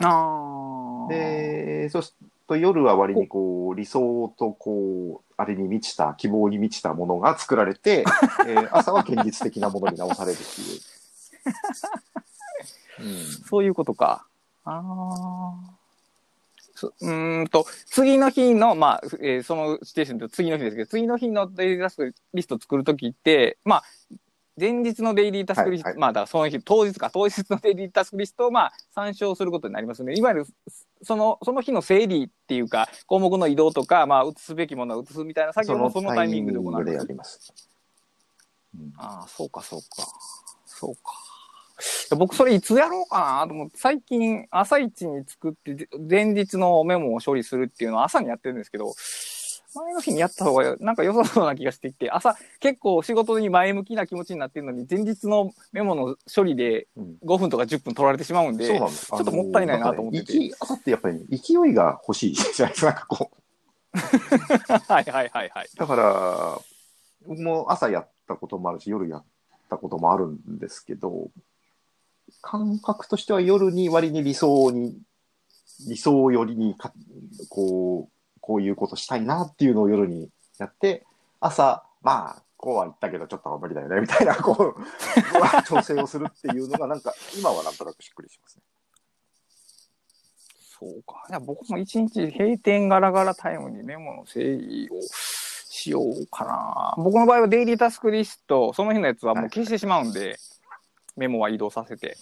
[0.00, 1.08] ああ。
[1.08, 8.04] で、そうすると夜は割にこう理想とこう、あれに満ちた、希望に満ちたものが作られて、
[8.46, 10.80] えー朝は現実的なものに直されるっていう。
[13.00, 14.26] うんそういうことか。
[14.66, 15.54] ああ。
[16.74, 23.84] そうーんと、次の日の、まあ、えーそのシチュエーションと次の日ですけど、次の日のデイリータスクリスト作るときって、まあ、
[24.58, 30.46] 前日のデイリータスクリスト、はいはいまあ、だからその日、当日か、当日のデイリータスクリストを、まあ、参照することになりますので、いわゆる、
[31.02, 37.14] その、その日の整理っていうか、項目の移動とか、まあ、移すべきものを移すみたいな作業もそのタイミングで行われでます。
[37.14, 37.54] ます。
[38.76, 39.86] うんああ、そうか、そうか。
[40.66, 41.12] そうか。
[42.16, 48.94] 僕、それいつやろうかなと思って、最近、朝一に作って、で前日のメモを処理するっていうのを朝にやってるんですけど、
[49.74, 59.06] 前の日にやった方がなんか良さそうな気がしてきて、朝結構仕事に前向きな気持ちになってるのに、前日のメモの処理でうん5分とか10分取られてしまうんで、そうなんです。
[59.06, 62.86] ちょっともったいないなと思っててね朝ってやっぱりね、勢いが欲しいじゃないですか。
[62.86, 63.44] なんかこう。
[64.92, 65.68] はいはいはいはい。
[65.76, 66.58] だから、
[67.26, 69.24] 僕も朝やったこともあるし、夜やっ
[69.70, 71.30] たこともあるんですけど、
[72.42, 74.98] 感覚としては夜に割に理想に、
[75.88, 76.92] 理想寄りにか、
[77.48, 78.13] こう、
[78.46, 80.28] こういうことしたいなっていうのを夜に
[80.58, 81.06] やって、
[81.40, 88.62] 朝、まあ、こうは言ったけど、ちょっと無理だよね、 みたいな、こう、調整をするっていうのが、なんか、 今はなんとなくしっくりしますね。
[90.78, 91.24] そうか。
[91.30, 96.94] いや僕も一日閉店ガラガラタイムにメモの整理をしようかな。
[97.02, 100.36] 僕の場合はデイリータスクリスト、その日のやつはもう消してしまうんで、
[101.16, 102.18] メモは移動させて。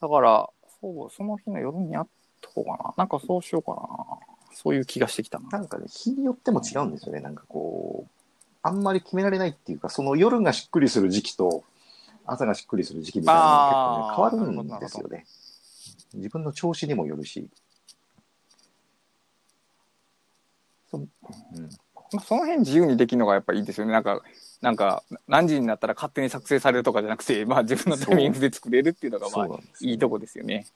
[0.00, 0.50] だから、
[0.80, 2.08] そう、その日の夜にやっ
[2.40, 2.94] とこうかな。
[2.96, 4.33] なんかそうしようかな。
[4.54, 5.48] そういう気がしてきたな。
[5.50, 7.20] なんかね、日によっても違うんですよね。
[7.20, 8.10] なんかこう、
[8.62, 11.64] あんまり決められないっていうか、その夜がしっくりする時期と、
[12.24, 15.26] 朝がしっくりする時期みたいなのが結構ね、変わるんですよね。
[16.14, 17.48] 自分の調子にもよるし。
[20.90, 21.08] そ,、うん、
[22.12, 23.92] まあ、その辺自由にできるのがやっぱいいですよね。
[23.92, 24.22] なんか、
[24.62, 30.66] なんか、何時になったら勝手に作成されるとかじゃなくて、まあ自分のタイミングで作れるっていうのが、まあいいとこですよね。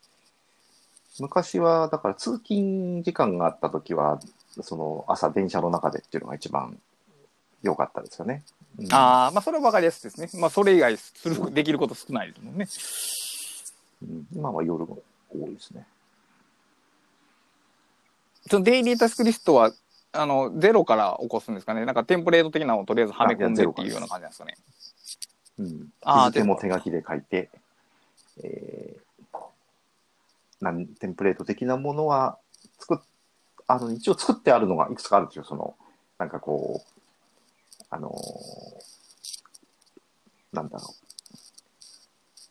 [1.20, 4.20] 昔は、だから通勤時間があった時は、
[4.62, 6.78] その朝電車の中でっていうのが一番
[7.62, 8.42] 良かったですよね。
[8.78, 10.28] うんああ、まあそれは分かりやすいですね。
[10.40, 12.66] まあそれ以外する、できること少ないですもんね。
[14.02, 14.94] うん今は夜が
[15.30, 15.84] 多いですね。
[18.48, 19.72] そのデイリータスクリストは、
[20.12, 21.84] あの、ゼロから起こすんですかね。
[21.84, 24.56] なんかテンプレート的なのをとりあえずはめ込んでっていうような感じなんですかね。
[25.58, 27.50] うん、あー日付も手書きで書いて、
[28.44, 29.00] えー、
[30.60, 32.38] なんテンプレート的なものは
[32.78, 32.98] 作っ
[33.66, 35.44] あの一応作ってあるのがいくつかあるんですよ。
[35.44, 35.76] その
[36.18, 38.88] なんかこう、あのー
[40.52, 41.08] なんだろう。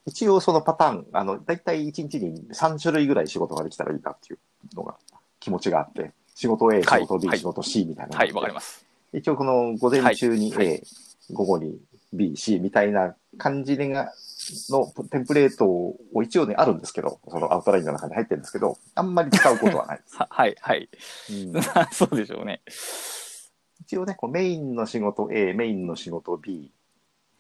[0.05, 4.39] 一応そのパターン、あの、だいたい1日に3種類ぐらい仕事ができたらいいかっていう
[4.76, 4.95] のが
[5.39, 8.34] 気持ちがあって、仕事 A、はい仕事 B、はい仕事 C みたいなのがあって。
[8.34, 8.86] はい、わかります。
[9.14, 10.84] 一応この午前中に A、はいはい
[11.34, 11.78] 午後に
[12.14, 14.14] B、C みたいな感じでが、
[14.70, 20.16] のテンプレートを一応ね、あるんですけど、そのアウトラインの中に入ってるんですけど、あんまり使うことはないです。
[20.18, 20.89] ははい、はい。
[21.30, 22.62] うん そうでしょうね。
[23.82, 26.72] 一応ね、こうメインの仕事 A、メインの仕事 B、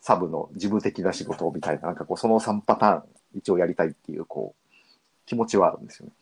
[0.01, 3.03] サブの事務的な仕事みたいな、なんかこうその3パターン
[3.35, 4.67] 一応やりたいっていう、こう、
[5.25, 6.13] 気持ちはあるんですよね。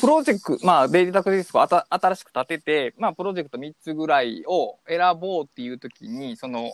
[0.00, 6.72] プロジェクト、まあ、デイリータスクリストをあた新しく立てて、まあ、プロジェクト3つぐらいを選ぼうっていう時に、その、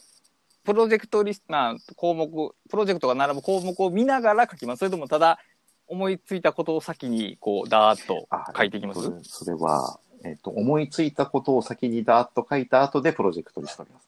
[0.65, 4.81] プロジェクトリスト、まあ、項目、プロジェクトが並ぶ項目を見ながら書きます。
[4.81, 5.39] それとも、ただ、
[5.87, 9.03] 思いついたことを先に、こう、ダーッとあ書いていきます？
[9.03, 14.07] それそれは、えっ、と、思いついたことを先にダーッと書いた後でプロジェクトリストにます。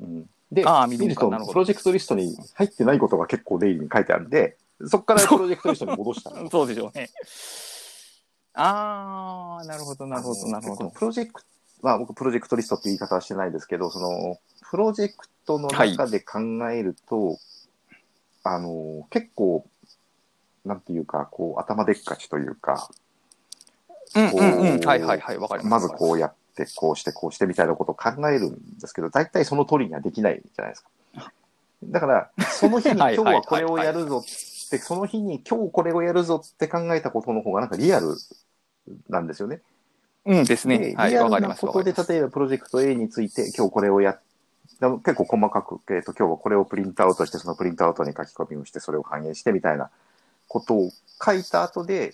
[0.00, 7.08] うん、で、ああ見ると、プロジェクトリストに入ってないことが結構デイリーに書いてあるんで、そこからプロジェクトリストに戻したら そうでしょうね。
[8.54, 10.90] あー、なるほど、なるほど、なるほど。
[10.90, 11.48] プロジェクト、
[11.82, 14.38] まあ僕プロジェクトリストって言い方はしてないですけど、その、
[14.70, 17.38] プロジェクトの中で考えると、
[18.44, 19.66] あの、結構、
[20.64, 22.88] なんていうか、こう、頭でっかちというか、
[24.14, 24.86] うんうんうん。
[24.86, 25.70] はいはいはい、わかりま。
[25.70, 30.90] ますずこうやって、こうして、こうしてみたいなことを考えるんですけど、大体その通りにはできないじゃないですか。
[31.84, 38.14] だから、その日に 今はい日はこれをやるぞって、その日に今日これをやるぞって考えたことの方がなんかリアル
[39.08, 39.62] なんですよね。
[40.24, 40.94] うんですねで。
[40.94, 41.64] はい、わかります。
[41.64, 44.18] なことで、例えばプロジェクト A について今日これをや
[44.80, 49.90] 結構細かく、えー、と今日はこれをプリントアウトして、そのプリントアウトに書き込みをして、それを反映してみたいな
[50.48, 50.90] ことを
[51.24, 52.12] 書いた後で、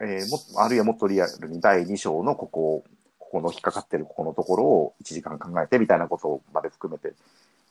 [0.00, 2.84] えーもあるいはもっとリアルに第2章のここを、
[3.18, 7.14] ここの引っかかってるここのところを1時間考えてみたいなことまで含めて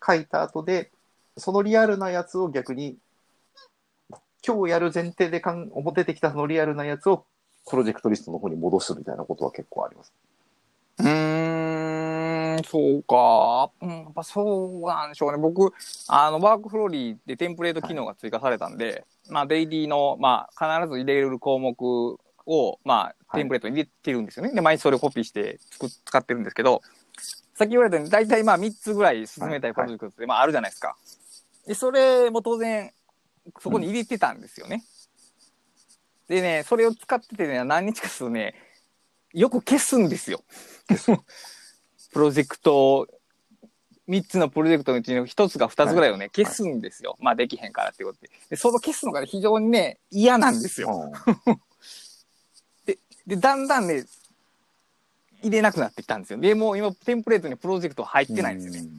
[0.06, 0.92] 書いた後で、
[1.38, 2.98] そのリアルなやつを逆に、
[4.46, 7.26] 今日やる前提でかん出てきたそのリアルなやつを
[7.70, 10.14] プロジェクトリストの方に戻すみたいなことは結構あります。
[11.00, 13.72] うーん、そうか。
[13.82, 15.38] うん、やっぱそうなんでしょうね。
[15.38, 15.74] 僕、
[16.08, 21.76] あの、ワークフローリーでテンプレート機能が追加されたんで、まあ、デイリーの、まあ、必ず入れる項目
[22.46, 24.54] を、まあ、テンプレートに入れてるんですよね。
[24.54, 25.60] で、毎日それをコピーして
[26.06, 26.82] 使ってるんですけど、
[27.56, 30.96] さっき言われたように、大体まあ3つぐらい進めたいプロジェクトって、まああるじゃないですか。
[31.66, 32.92] で、それも当然、
[33.60, 34.84] そこに入れてたんですよね。
[36.28, 38.56] でね、それを使っててね、何日かするとね、
[39.34, 40.44] よく消すんですよ。
[42.14, 43.08] プロジェクト、
[44.08, 47.18] 3つのプロジェクトのうちの1つか2つぐらいをね、消すんですよ。
[47.20, 48.30] まあできへんからってことで。
[48.50, 51.12] で、その消すのがね非常にね、嫌なんですよ。
[53.28, 54.06] で、だんだんね、
[55.42, 56.40] 入れなくなってきたんですよ。
[56.40, 58.90] で、もう今、テンプレートにプロジェクト入ってないんですよね。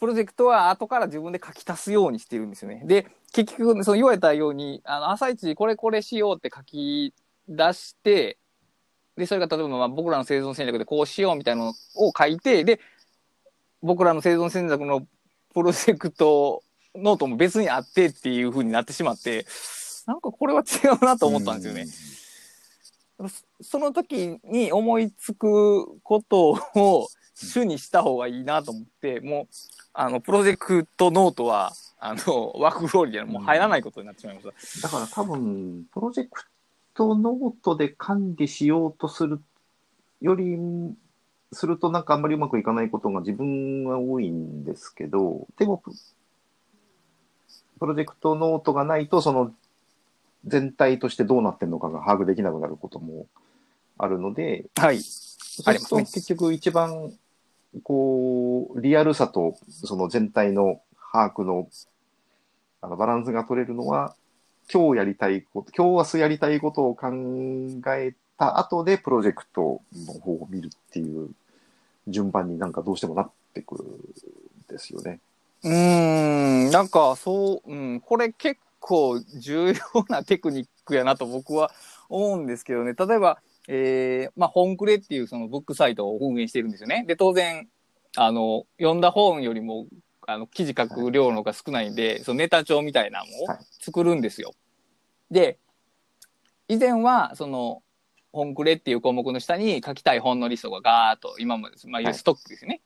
[0.00, 2.82] プロジェクトは後から自分で書き足すようにしてるんですよね。
[2.86, 7.12] で、結局、その言われたように、あの、朝一これこれしようって書き
[7.46, 8.38] 出して、
[9.16, 12.80] で、それが例えばまあ僕らの生存戦略でこうしようみたいなのを書いて、で、
[13.82, 15.06] 僕らの生存戦略の
[15.52, 16.62] プロジェクト
[16.94, 19.46] ノートも別にあってっていう風になってしまって、
[20.06, 21.86] なんかこれは違うなと思ったんですよね。
[23.60, 27.08] その時に思いつくことを
[27.46, 29.54] 主にした方がいいなと思って、もう、
[29.92, 34.88] あの、プロジェクトノートは、あの、 枠通りでもう入らないことになってしまいました。
[34.88, 36.44] だから多分、プロジェク
[36.94, 39.40] トノートで管理しようとする
[40.20, 40.58] より、
[41.52, 45.90] するとなんかあんまりうまくいかないことが自分は多いんですけど、でも、プ
[47.80, 49.54] プロジェクトノートがないと、その
[50.44, 53.26] 全体としてどうなってるのかが把握できなくなることも
[53.98, 55.00] あるので、はい。
[55.00, 57.12] そうすると結局一番、
[57.82, 60.80] こう、リアルさとその全体の
[61.12, 61.68] 把握の
[62.82, 64.14] あのバランスが取れるのは、
[64.72, 67.08] 今日やりたいこと、今日明日やりたいことを考
[67.94, 71.30] えた後でプロジェクトの方を見るっていう
[72.08, 73.88] 順番になんかどうしてもなってくるん
[74.68, 75.18] ですよね。
[75.62, 79.74] うん、なんかそう、うん、これ結構重要
[80.08, 81.70] なテクニックやなと僕は
[82.08, 82.94] 思うんですけどね。
[82.94, 83.38] 例えば、
[83.68, 87.04] えー、まあ、本クレっていうそのブックサイトを運営してるんですよね。
[87.06, 87.68] で、当然、
[88.16, 89.86] あの、読んだ本よりも、
[90.26, 94.54] あの、記事書く量の方が少ないんで、そのネタ帳みたいなのをはい作るんですよ。
[95.30, 95.58] で、
[96.68, 97.82] 以前は、その、
[98.32, 102.80] 本クレっていう項目の下に書きたい本のリストがガーッと、今まで、まあ、ストックですよね。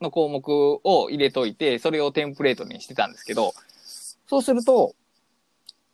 [0.00, 3.54] の項目を入れといて、それをテンプレートにしてたんですけど、
[4.26, 4.94] そうすると、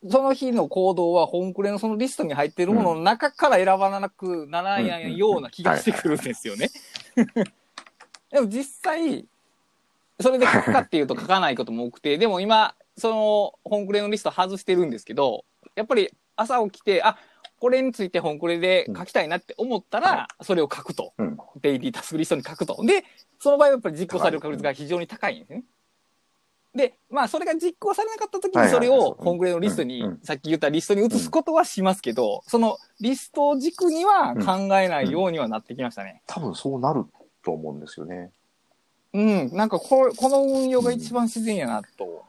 [0.09, 6.69] その日の行動は本クレのそのリストに入っているものの中から選ばなくならないような気がしてくるんですよね。
[8.31, 9.25] でも実際、
[10.19, 15.45] それで書くかっていうと書かないことも多くて、でも今、その本クレのリスト外してるんですけど、
[15.75, 17.17] やっぱり朝起きて、あ、
[17.59, 21.13] これについて本クレで書きたいなって思ったら、それを書くと。
[21.19, 21.37] うん。
[21.61, 22.83] デイリータスクリストに書くと。
[22.83, 23.03] で、
[23.39, 25.63] その場合はやっぱり実行される確率が非常に高いんですね。
[26.75, 36.21] で、まあ、それが実行されなかった時にそれを本グレのリストにうんうん、さっき言ったリストに移すことはしますけど、そのリストを軸には考えないようにはなってきましたね。
[36.27, 37.05] 多分そうなる
[37.43, 38.31] と思うんですよね。
[39.13, 42.23] うん、なんかこれこの運用が一番自然やなと。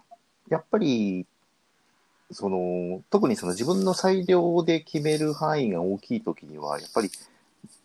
[0.49, 1.27] やっぱり、
[2.31, 7.11] その、特にその自分の裁量で決める範囲が大きいときには、やっぱり、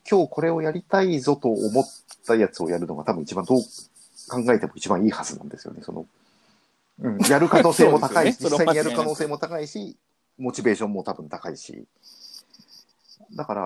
[0.10, 1.86] 今日これをやりたいぞと思っ
[2.26, 3.60] たやつをやるのが多分一番どう
[4.30, 5.82] 考えても一番いいはずなんですよね。
[5.82, 6.06] その、
[7.00, 9.98] うん、やる可能性も高いし、 ね実際にやる可能性も高いし、
[10.38, 11.86] モチベーションも多分高いし。
[13.34, 13.62] だから、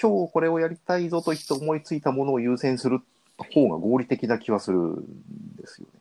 [0.00, 3.00] 今日これをやりたいぞと言って思いついたものを優先する
[3.36, 6.00] 方が合理的な気はするんですよね。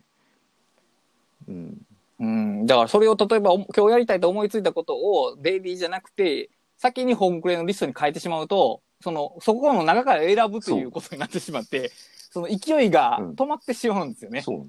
[1.49, 1.85] うん。
[2.19, 2.23] う
[2.63, 11.91] ん、だからそれを例えばお今日やりたいと思いついたことをデイリーじゃなくて、先に本クレのリストに変えてしまうと、その、そこの中から選ぶということになってしまって、
[12.31, 14.41] その勢いがうん止まってしまうんですよね。
[14.41, 14.67] そう。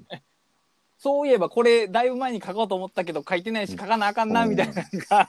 [1.02, 5.28] そういえばこれだいぶ前に書こうと思ったけど書いてないし書かなあかんなうんみたいなのが、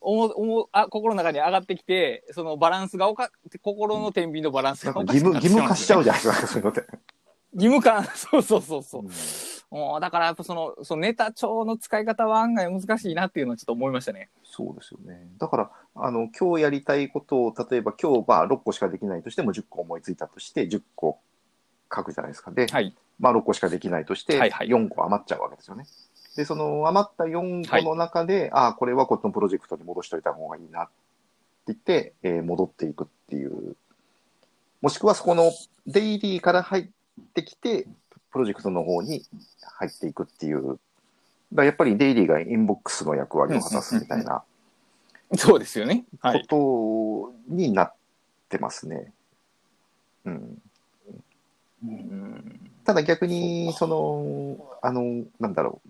[0.00, 3.30] 思う思うあ心の中に上がってきて、そのバランスがおか、
[3.62, 6.80] 心の天秤のバランスがおかしく務、なってしま務化しちゃうじゃないですか、そういうのって。
[7.52, 9.02] 義務感、 そうそうそうそう。
[9.02, 9.10] うん
[9.72, 14.28] もうだからやっぱその、そのネタ帳の使い方は案外難しいなっていうのはちょっと思いましたね。
[14.44, 15.26] そうですよね。
[15.38, 21.20] だから、あの、今日やりたいことを、例えば今日、まあ、6個しかできないとしても10個思いついたとして、10個
[21.90, 22.50] 書くじゃないですか。
[22.50, 22.94] で、はい。
[23.22, 25.86] まあ、6個しかできないとして、はいはい4個余っちゃうわけですよね。
[26.36, 30.92] で、その余った4個の中で、ああ、これはこっちのプロジェクトに戻しといた方がいいなって
[31.68, 33.76] 言って、えー戻っていくっていう。
[34.80, 35.52] もしくはそこの
[35.86, 36.86] デイリーから入っ
[37.32, 37.86] てきて、
[38.32, 39.22] プロジェクトの方に
[39.78, 40.80] 入っていくっていう。
[41.52, 44.42] だやっぱりデイリーがインボックスの役割を果たすみたいな
[45.36, 46.04] そうですよね。
[46.20, 46.46] はこい。
[46.46, 47.94] とになっ
[48.48, 49.12] てますね。
[50.24, 50.62] うん。
[51.84, 55.80] うんただ逆に、その、あの、なんだろ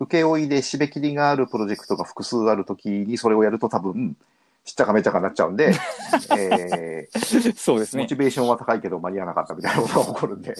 [0.00, 4.16] う、請負いで締め切りがあるプロジェクトが複数あるときにそれをやると多分、
[4.64, 5.74] しっちゃかめちゃかになっちゃうんで、
[6.36, 8.14] えー、モそうですねチ。
[8.14, 10.56] ベーションは高いけど間に合わなかったみたいなことが起こるんで、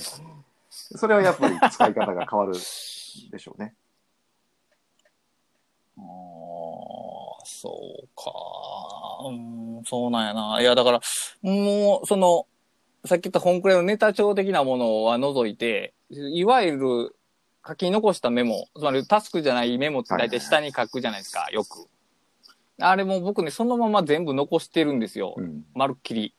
[0.71, 2.59] それはやっぱり使い方が変わるで
[3.39, 3.75] しょうね。
[5.97, 6.05] あー
[7.45, 8.31] そうか。
[9.29, 10.61] うん、そうなんやな。
[10.61, 11.01] いや、だから、
[11.43, 12.47] もう、その、
[13.07, 17.17] さっき言った本クレのネタ帳的なものは除いて、いわゆる
[17.67, 21.87] 書き残したメモ、つまりタスクじゃないメモって大体下に書くじゃないですか、よく。
[22.81, 25.35] あれも僕ね、そのまま全部残してるんですよ。
[25.37, 25.65] うん。
[25.75, 26.35] まるっきり。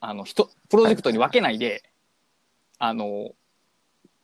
[0.00, 1.82] あの、人、プロジェクトに分けないで、
[2.78, 3.32] あの、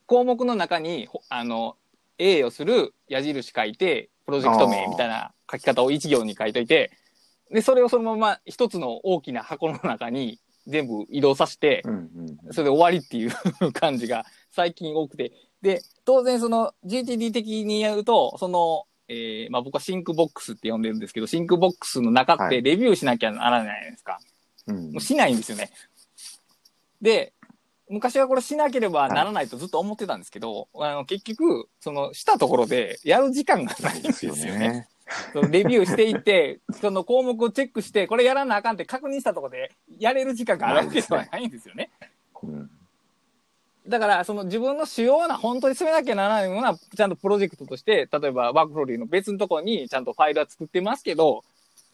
[0.07, 1.77] 項目の中に、ほあの、
[2.19, 6.93] A をする矢印書いて、プロジェクト名みたいな書き方を一行に書いといて、
[7.51, 15.33] で、それをそのまま一つの大きな箱の中に全部移動させて、うんうんそれで終わりっていう感じが最近多くて。
[15.63, 24.21] で、当然その GTD 的に言うと、その、えーまあ僕はシンクボックスって呼んでるんですけど、シンクボックスの中っはいてレビューしなきゃならないですか。
[24.67, 25.71] うんもうしないんですよね。
[27.01, 27.33] で、
[27.89, 34.89] 昔はこれしなければならないとずっと思ってたんですけど、あの結局、そのしたところでやる時間がないんですよね。。
[35.33, 41.91] そのレビューしていって、その項目をチェックして、これやらなあかんって確認したところで、やれる時間があるわけではないんですよね。
[42.43, 42.71] うん
[43.87, 51.45] だから、その自分の主要な、本当に進めなきゃならないような、ちゃんとプロジェクトとして、例えばワークフローリーの別のところにちゃんとファイルは作ってますけど、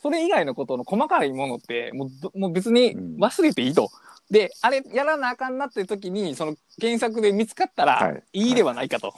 [0.01, 3.91] それ以外のことの細かいものって、もうど、もう別に忘れていいと。
[4.31, 9.13] で、あれやらなあかんなって時に、その検索で見つかったはらい、いいではないかと。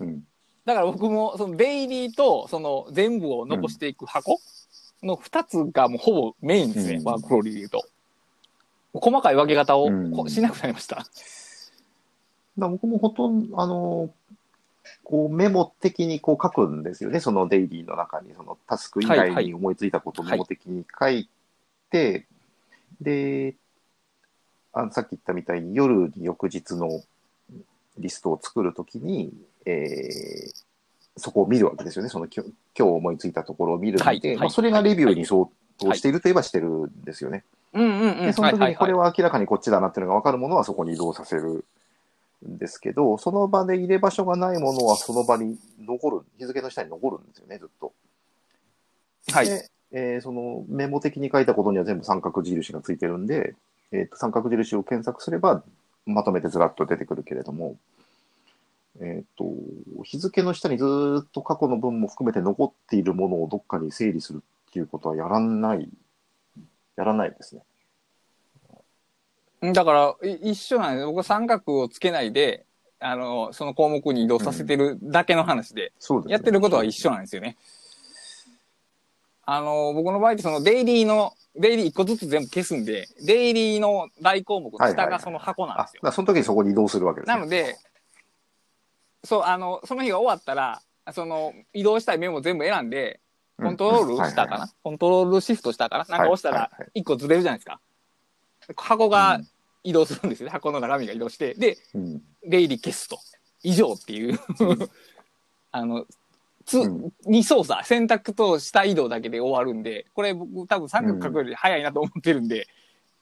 [0.00, 0.24] うん
[0.68, 4.38] だから僕も、そのデイリーと、その全部を残していく箱
[5.02, 7.86] の二つがもうほぼメインですね、うんワークフローリーで言うと。
[8.92, 9.88] 細かい分け方を
[10.28, 10.96] しなくなりました。
[10.96, 11.08] だか
[12.58, 14.10] ら僕もほとんど、あの、
[15.04, 21.30] こうメモ的にこう書くんですよね、そのデイリーの中に、そのタスク以はいはい外に思いついたことをメモ的に書い
[21.90, 22.26] て、
[23.00, 23.54] で、
[24.74, 26.90] あのさっき言ったみたいに夜に翌日の
[27.96, 29.32] リストを作るときに、
[29.70, 30.68] えー
[31.20, 37.42] そこを見るわけですよね、その今日今日思いついたところを見るので、はいはいまあ、それがレビューに相当しているといえばしてるんですよね。
[37.72, 38.26] うんうんうん。
[38.26, 41.64] で、その時にこれはは明らかにこっちだなっていうのが分かるものはそこに移動させる
[42.48, 47.92] んですけど、その場で入れ場所がないものはその場に残る、日付の下に残るんですよね、ずっと。
[49.28, 49.46] いはい。
[49.46, 53.56] で、えーそのメモ的に書いたことには全部三角印がついてるんで、
[53.90, 55.64] えーと三角印を検索すれば
[56.06, 57.76] まとめてずらっと出てくるけれども、
[59.00, 59.44] えっ、と、
[60.02, 65.88] 日付の下にずーっと過去の分も含めて残っているものをどっかに整理するっていうことはやらない、
[66.96, 67.62] やらないですね。
[69.72, 71.06] だから、い一緒なんです。
[71.06, 72.64] 僕は三角をつけないで、
[73.00, 77.56] あの、その項目に移動させてるだけの話で、そうですねやってることは一緒なんですよね。
[79.44, 85.98] あの、僕の場合ってそのデイリーの、デイリー一個ずつ全部消すんで、デイリーの大項目の下がその箱なんあ、ですよ。
[85.98, 87.34] だからその時にそこに移動するわけです、ね。
[87.34, 87.76] なので、
[89.28, 90.80] そう、あの、その日が終わったら、
[91.12, 93.20] その、移動したいメモ全部選んで、
[93.58, 96.04] コントロールしたかな、コントロールシフトしたかな？
[96.08, 96.80] なんか押したらはいはい。
[96.80, 97.78] はい、一個ずれるじゃないですか。
[98.74, 99.38] 箱が
[99.84, 100.50] 移動するんですよね。
[100.50, 101.52] 箱の中身が移動して。
[101.54, 102.22] で、うん。
[102.42, 103.18] 出入り消すと。
[103.62, 104.40] 以上っていう。
[105.72, 106.06] あの、
[106.64, 107.12] つ、うん。
[107.26, 112.66] 二操作、選択と下移動だけで終わるんで、これ僕多分三角書くより早いなと思ってるんで、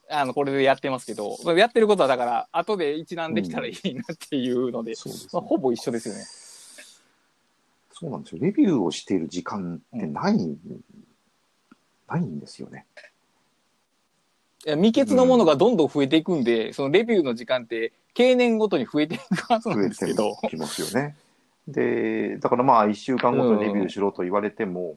[0.08, 6.24] あの、これでやってますけど、やってることはだから、後で一覧できたらいいなっていうので、そうですねまあ、ほぼ一緒ですよね。
[7.92, 8.42] そうなんですよ。
[8.42, 10.36] レビューをしている時間ってない、
[12.08, 12.86] ないんですよね。
[14.66, 21.16] いや未決のものがどんどん増えていくんで、そのレビューの時間って、経年ごとに増えていくはずな増えてんですけど、きますよね。
[21.68, 24.96] で、だからまあ、1週間ごとにレビューしろと言われても、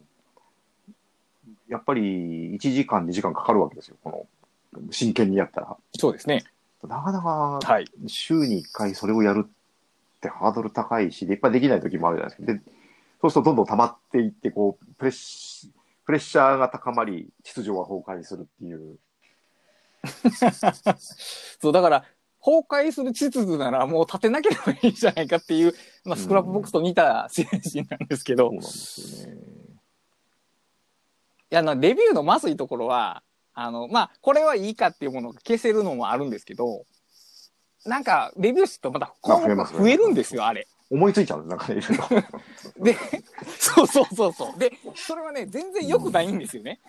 [1.68, 3.98] やっぱり1時間、2時間かかるわけですよ。
[4.04, 4.28] この、
[4.92, 5.78] 真剣にやったら。
[5.98, 6.44] そうですね。
[6.84, 7.86] なかなか、はい。
[8.08, 9.50] 週に1回それをやるっ
[10.22, 12.54] てハードル高いし、でいっぱいできない時もあるじゃないですか。
[12.54, 12.62] で、
[13.22, 15.72] そうするとどんどん溜まっていって、こう、プレッシ
[16.06, 18.98] プレッシャーが高まり、秩序が崩壊するっていう。
[21.62, 22.06] そう、だから、
[22.42, 25.74] 崩壊する秩序ならもう立てなければいいじゃないかっていう、
[26.06, 29.60] まあ、スクラップボックスと似た精神なんですけど、いそうなんですよね。
[31.50, 36.86] や、あの、レビューのまずいところは、あの、まあ、これはいいかっていうものが消せるのもあるんですけど、
[37.86, 40.68] なんか、レビューするとまた項目が増えるんですよ、あれ。
[40.92, 42.84] 思いついちゃうんです、なんかね、いろいろ。
[42.84, 42.98] で、
[43.58, 44.60] そうそうそうそう。
[44.60, 46.80] で、それはね、全然良くないんですよね。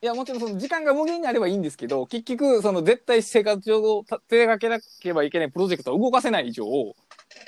[0.00, 6.64] いや、もちろんその時間が無限にあればいいんですけど、結局、その絶対生活上を手がけなければいけないプロジェクトを動かせない以上、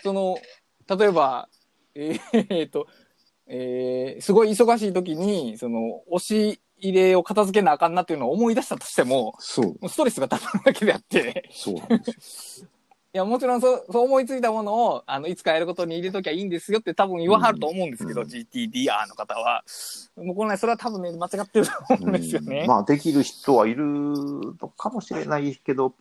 [0.02, 0.38] その、
[0.88, 1.48] 例えば、
[1.94, 2.88] えーえーっと、
[3.46, 12.68] えーすごい忙しい時に、その、押し入れを片付けなあかんなっていうのを思い出したとしても、そう、もうストレスがたまるだけであって、そうなんですよ。
[13.12, 19.64] いや、もちろんそう、そう思いついたものを、あの、いつかやることに入れときゃいいんですよって多分言わはると思うんですけど、うん GTDR の方は。
[20.16, 22.60] もうこのね、それは多分ね、間違ってると思うんですよね。
[22.60, 25.92] うんまあ、できる人はいるのかもしれないけど、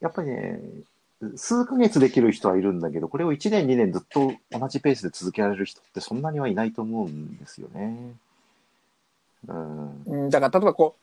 [0.00, 0.60] やっぱりね、
[1.36, 8.14] 数ヶ月できる人はいるんだけど、これを1年、2年ずっと同じペースで続けられる人ってそんなにはいないと思うんですよね。
[9.48, 10.02] うん。
[10.04, 10.96] うん、だから、例えばこ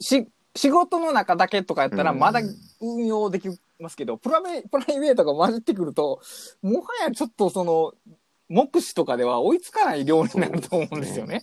[0.00, 2.40] う、し、仕事の中だけとかやったらうんまだ
[2.80, 3.48] 運用でき
[3.78, 6.20] ますけど、プライプライベートが混じってくると、
[6.62, 7.94] もはやちょっとその、
[8.48, 11.42] 目視とかでは追いつかない量になると思うんですよね。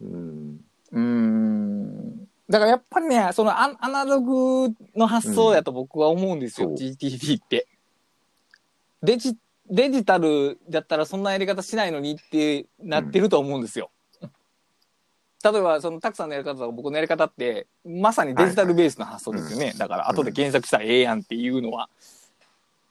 [0.00, 0.60] うん。
[0.92, 2.28] うーん。
[2.48, 7.66] だからやっぱりね、そのアアナログの発想やと僕は思うんですよ、うん GTD って。
[9.02, 9.36] デジ、
[9.68, 13.90] デジタルだったらそんなやり方しないのにってなってると思うんですよ。
[15.52, 19.74] 例えば、そのたくさんのやり方とか僕のやり方って、まさにデジタルベースの発想ですよね。
[19.78, 21.88] だから後で検索したらええやんっていうのは。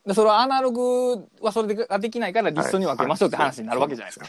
[0.06, 4.26] でそれはアナログはそれでができないからリストに分けましょうって話になるわけじゃないですか。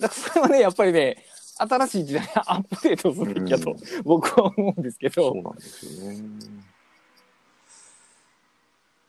[0.00, 1.24] だからそれはね、やっぱりね、
[1.58, 6.22] 新しい時代にアップデートするべきだとうん僕は思うんですけど、そうなんですよね。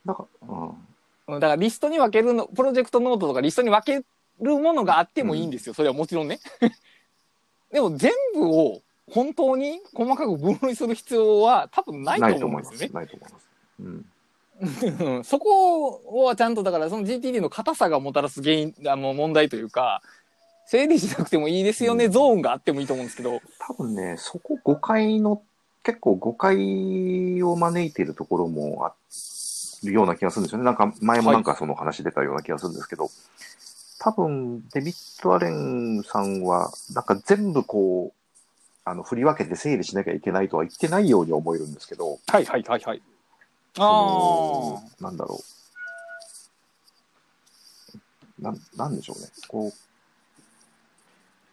[0.06, 0.68] だから、うん。
[0.68, 0.76] うん
[1.28, 4.06] だからリストに分けるの、プロジェクトノートとかリストに分け
[4.42, 5.74] るものがあってもいいんですよ。
[5.74, 6.40] それはもちろんね。
[7.74, 12.94] でも全部を本当に細かく分類する必要は多分ないと思うんですよね。
[12.94, 13.50] ないと思います。
[13.80, 14.06] うん。
[14.62, 20.02] う んそこはちゃんとだからその GTD の硬さがもたらす原因あの問題というか
[20.68, 25.42] 整理しなくてもいいですよね、うんゾーンがあってもいいと思うんですけど多分ね、そこ誤解の、
[25.84, 28.94] 結構誤解を招いているところもあ
[29.84, 30.64] るような気がするんですよね。
[30.64, 33.10] なんか前もなんかその話出たような気がするんですけど、
[34.04, 38.14] 多分デビッド・アレンさんは、なんか全部こう、
[38.84, 43.02] あの振り分けて整理しなきゃいけないとは言ってないように思えるんですけど、はいはいはいはい
[43.74, 45.40] そのあなんだろ
[48.40, 48.44] う。
[48.44, 49.28] なん、なんでしょうね。
[49.48, 49.74] こう、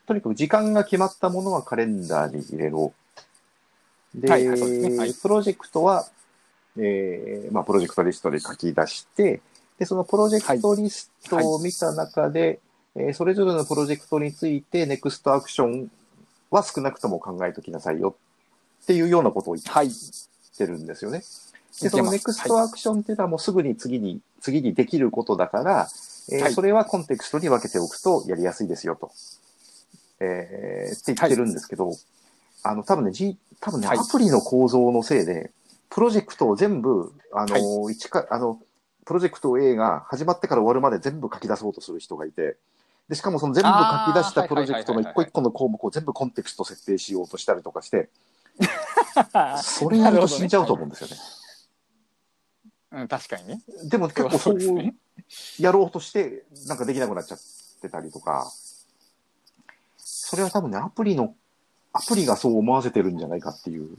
[0.09, 2.93] とにかく時間が決まったものはカレンダーに入れろ。
[4.13, 6.05] で、はいはいはいプロジェクトは、
[6.77, 9.41] えーまあ、プロジェクトリストで書き出して、
[9.81, 12.61] で、そのプロジェクトリストを見た中で、
[12.95, 15.91] えーそれぞれのプロジェクトについて、ネクストアクション
[16.51, 18.15] は少なくとも考えときなさいよ
[18.83, 19.89] っていうようなことを言っ
[20.59, 21.21] てるんですよね。
[21.21, 21.25] で、
[21.83, 22.05] 言ってます。
[22.05, 25.89] そのネクストアクションっていうのはもうすぐに次に、次にできることだから、
[26.31, 26.53] えーはい。
[26.53, 29.13] それはコンテクストに分けておくとやりやすいですよと。
[30.21, 31.93] えーって言ってるんですけど、
[32.65, 33.99] あの、多分ね、G、多分ね、はい。
[33.99, 35.53] アプリの構造のせいで、
[35.89, 38.61] プロジェクトを全部、あの、一か、あの、
[39.05, 42.57] プロジェクト A が始まってから終わるまで全部書き出そうとする人がいて、
[43.09, 48.09] で、しかもその全部書き出したプロジェクトの一個一個の項目を全部コンテクスト設定しようとしたりとかして、
[49.63, 51.17] それやると死んじゃうと思うんですよね。
[52.93, 54.95] うん、確かにねでも結構そそう
[55.61, 57.39] やろうとして、なんかできなくなっちゃっ
[57.81, 58.51] てたりとか、
[59.97, 61.35] それは多分ね、アプリの、
[61.93, 63.97] アプリがそう思わせてるんじゃないかっていう。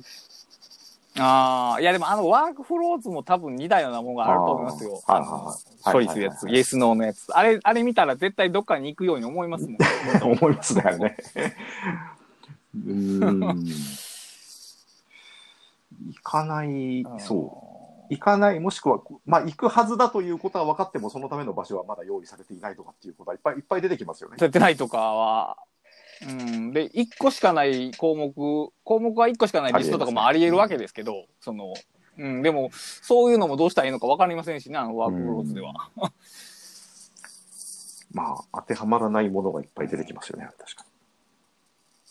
[1.20, 5.56] ああいやでもあのワークフローズも多分似たようなものがあると思いますよはいはいは
[5.92, 9.78] い処理するやつイエスノーのやつあれあれ見たら絶対どっかに行くように思いますもん
[10.24, 11.18] 思いますね、あれね。
[12.76, 13.66] うーん。
[16.08, 18.14] 行かない、そう。
[18.14, 24.38] 行かない、もしくは、まあ、行くはずだということは分かっても、そのための場所はまだ用意されていないとかっていうことはいっぱいいっぱい出てきますよね。
[24.40, 25.58] やってないとかは、
[26.28, 28.34] うん、で、1個しかない項目、
[28.84, 31.74] 項目は1個しかないリストとかもあり得るわけですけど、その、
[32.18, 35.74] うん、でも、そういうのもどうしたらいいのか分かりませんしね、あのワークフローズでは。
[38.14, 40.86] まあ、当てはまらないものがいっぱい出てきますよね、確か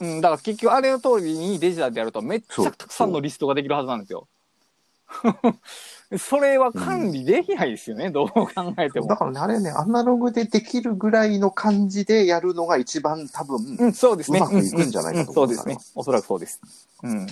[0.00, 4.26] うん、だから結局あれの通りにデジタルでやるとめっちゃたくさんのリストができるはずなんですよ。
[6.18, 9.06] それは管理できないですよね、どう考えてに。
[9.06, 9.16] もだ。
[9.16, 14.38] からね、あれね、アナログでできるぐらいの感じでやるのが一番多分、うん、そうですね。
[14.38, 15.92] うまくいくんじゃないかと思ううんうんそうですね。
[15.94, 16.60] おそらくそうです。
[17.04, 17.26] うん。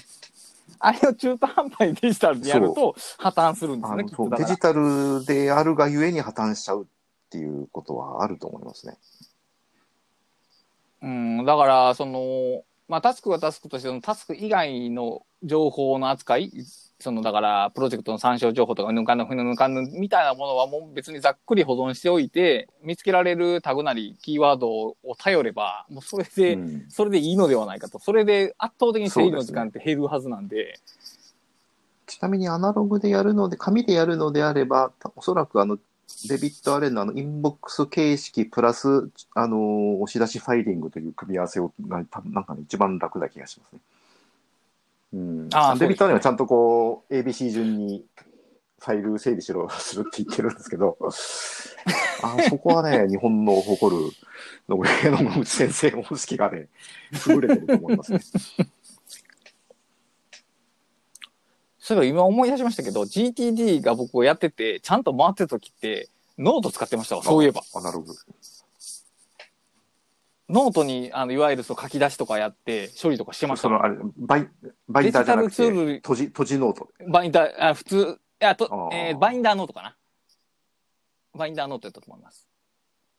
[0.81, 6.87] あれを中途半端にデジタルでやると破綻するんですね、そうデジタルであるがゆえに破綻しちゃうっ
[7.31, 8.97] ていうことはあると思いますね。
[11.03, 16.51] うん、だから、その、まあ、タスクはタスクとして、そのタスク以外の情報の扱い、
[17.01, 27.99] その、だから、プロジェクトの参照情報とか、ぬかんぬ、ふぬかぬみたいなものはもう別にざっくり保存しておいて、見つけられるタグなり、キーワードを頼れば、もうそれで、うんそれでいいのではないかと。
[27.99, 30.80] それで圧倒的に整理の時間って減るはずなんで、
[32.07, 35.78] ちなみにアナログでやるので、紙でやるのであれば、おそらくあの、
[36.28, 43.80] デビッド・アレンのあの、インボックス形式プラス、あの、押し出しファイリングという組み合わせをが、多分なんかね、一番楽な気がしますね。
[45.13, 45.49] うん。
[45.53, 48.05] あーデビッド・アレンはちゃんとこう、ABC 順に
[48.81, 50.97] ファイル整理しろ、するって言ってるんですけど、
[52.23, 54.03] あそこはね、日本の誇る、
[54.69, 56.69] 野上野口先生の方式がね、
[57.27, 58.21] 優れてると思いますね。
[61.81, 67.63] そういえば今思い出しましたけど、GTD が僕をやってて、ちゃんと回ってた時って、ノート使ってましたわ、そういえば。
[67.75, 68.15] アナログ。
[70.49, 73.62] ノートに、あの、いわゆるそう書き出しとかやって、処理とかしてました？
[73.62, 74.49] そのあれバイ
[74.88, 79.96] バインダーじゃなくデジタルツールて閉じ閉じノートバインダー、あ普通、いや、とえーバインダーノートかな？
[81.34, 82.49] バインダーノートやったと思います。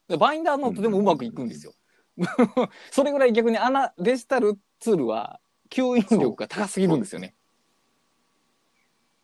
[0.08, 1.74] でバインダーノートでもうまくいくんですよ。
[2.92, 7.36] それぐらい逆にあのデジタルツールは吸引力が高すぎるんですよね。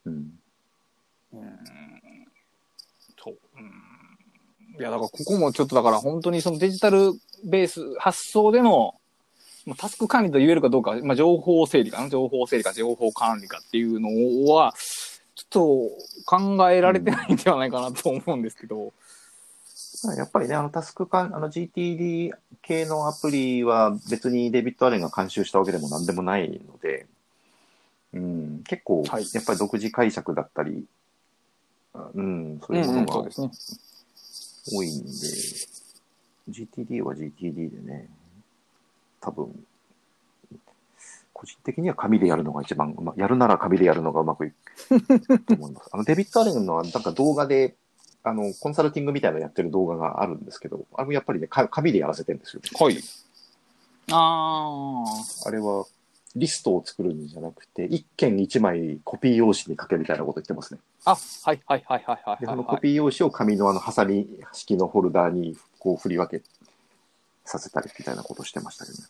[0.05, 0.39] うん
[1.33, 1.59] うん
[3.17, 3.37] そう。
[3.57, 3.71] うん
[4.77, 7.13] いや、だからここもちょっとだから本当にそのデジタル
[7.45, 8.95] ベース発想での、
[9.65, 14.73] まあ、タスク管理と言えるかどうか、まあ、情報整理かな情報整理か情報管理かっていうのは、
[15.35, 18.93] ちょっと考えられてないんではないかなと思うんですけど。
[20.17, 22.31] やっぱりね、あのタスクか、あの GTD
[22.61, 27.07] 系のアプリは別にデビット・アレンが監修したわけでも何でもないので、
[28.13, 30.85] うん、結構、はいやっぱり独自解釈だったり、
[31.93, 33.51] あうん、そういうものがそうですね。
[34.73, 35.09] 多いんで、
[36.49, 38.09] GTD は GTD でね、
[39.21, 39.65] 多分、
[41.33, 45.89] 個人的には紙でやるのが一番うま、やるなら紙でやるのがうまくいく と思います。
[45.91, 47.75] あの、デビット・アレンのなんか動画で、
[48.23, 52.61] あの、コンサルティングみたいなのやってる動画があるんですけど、あれもやっぱりね、か紙でやらせてるんですよ。
[52.79, 52.97] はい。
[54.11, 55.47] ああ。
[55.47, 55.85] あれは、
[56.35, 60.79] リストを作るんじゃなくて、一件一枚コピー用紙に書けみたいなこと言ってますね。
[61.05, 62.81] あ、はいはいはいはいはいで、はい、そのコはい。
[62.81, 66.43] ピー用紙を紙のあの、ハサミ式のホルダーにこう振り分け
[67.45, 69.03] させたりみたいなことしてましたけどね。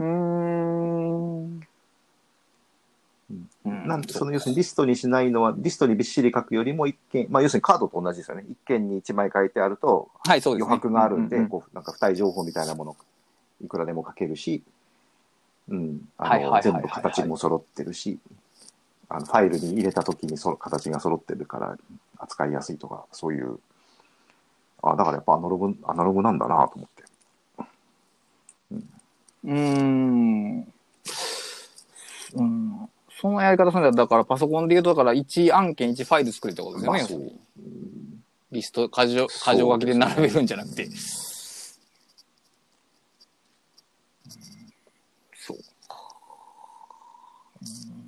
[0.00, 1.66] うーん。
[3.30, 8.44] うんうんなんその要するにリストにしないのは、リストにびっしり書くよりも一件、まあ要するにカードと同じですよね。
[8.50, 10.82] 一件に一枚書いてあるとはい、そうです、余ね。
[10.82, 12.96] 白があるんで、ううこうなんか付帯情報みたいなもの、
[13.64, 14.62] いくらでも書けるし、
[15.68, 18.18] うん、あの全部形も揃ってるし、
[19.08, 21.78] あのファイルに入れた時にそ形が揃ってるから
[22.18, 23.58] 扱いやすいとか、そういう、
[24.82, 27.04] あだからやっぱアナログ、アナログなんだなと思って。
[29.44, 30.72] うーん。
[32.34, 32.88] うん。
[33.20, 36.98] そのやり方するんだだからパソコンで言うと、だから1案件1ファイル作れってことですよね。
[37.00, 37.32] まあそう
[38.52, 40.88] リスト、箇条、箇条書きで並べるんじゃなくて。
[45.34, 45.96] そうか。
[47.62, 47.64] う
[47.96, 48.00] ん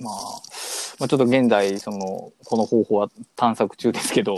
[0.00, 0.40] まあ、
[1.00, 4.36] まあ、ちょっと現在、その、この方法は探索中ですけど、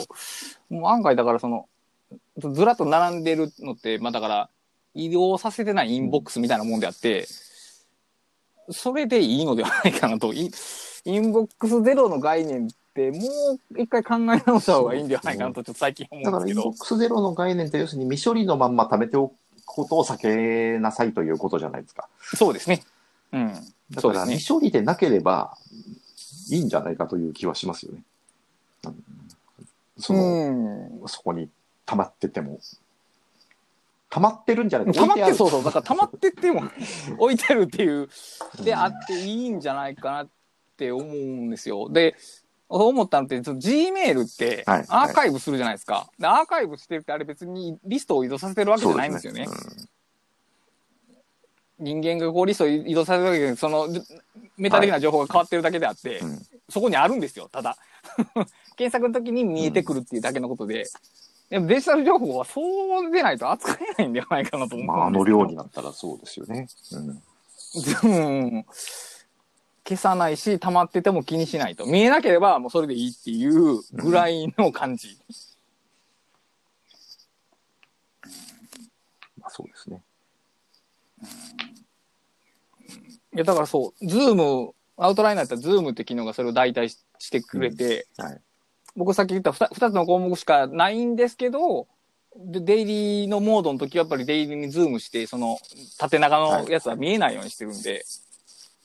[0.70, 1.68] もう案外だからその、
[2.38, 4.48] ずらっと並んでるのって、まあだから、
[4.94, 7.26] 移動させてないインボックスみたいなもんであって、
[8.70, 10.32] それでいいのではないかなと。
[10.32, 10.50] イン
[11.04, 13.18] インボックスゼロの概念って、も
[13.76, 16.80] う一回考え直した方がいいんではないかなと、ちょっと最近思だから、うんですけどインボッ。
[16.80, 19.34] クスゼロの概念って、要するに未処理のまんま貯めておく
[19.64, 22.08] ことを避けなさいということじゃないですか。
[22.36, 22.82] そうですね。
[23.32, 23.48] うん。
[23.48, 24.34] だから、そうですね。
[24.36, 25.56] 未処理でなければ
[26.50, 28.02] いいんじゃないかという気はしますよね。
[28.84, 29.04] うん
[29.98, 31.08] その、うん。
[31.08, 31.48] そこに
[31.86, 32.58] 溜まってても。
[34.10, 35.64] 溜まってるんじゃないか溜まって、そうそう。
[35.64, 36.62] だから溜まってっても
[37.18, 38.08] 置いてるっていう、
[38.62, 40.28] であっていいんじゃないかなっ
[40.76, 41.88] て思うんですよ。
[41.88, 42.14] で、
[42.68, 46.10] 思ったのって、その Gmail ってはいアーカイブするじゃないですか。
[46.18, 49.46] でアーカイブしてるってあれ別にリストを移動させてるわけじゃないんですよね。
[49.46, 49.88] そうです
[51.82, 53.88] 人間がこうリストを移動させるわけで、その
[54.56, 57.76] メタ的な情報が変わってるだけであって、うんそこにあるんですよ、ただ。
[58.76, 60.86] 検索の時に見えてくるっていうだけのことで。
[61.50, 64.92] でもデジタル情報はそうでないと扱えないんではないかなと思うんですよ。
[64.94, 66.66] まあ、あの量になったらそうですよね。
[66.92, 68.66] うんうん
[69.84, 71.84] 消さないし、溜まってても気にしないと。
[71.86, 75.18] 見えなければもうそれでいいっていうぐらいの感じ。
[79.38, 80.02] まあ、そうですね。
[83.34, 88.40] いや、だからそう、ズーム、アウトラインだったらズームって機能がそれを代替ししてくれて、はい。
[88.96, 91.86] 僕さっき言った 2, つの項目しかないんですけど、
[92.36, 95.58] でデイリーのモードの時はやっぱりデイリーにズームして、その
[95.98, 98.04] 縦長のやつは見えないようにしてるんで、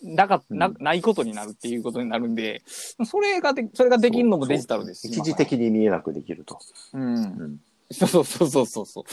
[0.04, 5.08] だかなうんないことになるっていうことになるんで、それがで、それができるのもデジタルです。
[5.08, 6.60] 一時的に見えなくできると。
[6.93, 7.16] うん。
[7.16, 9.04] うんそうそうそうそうそう。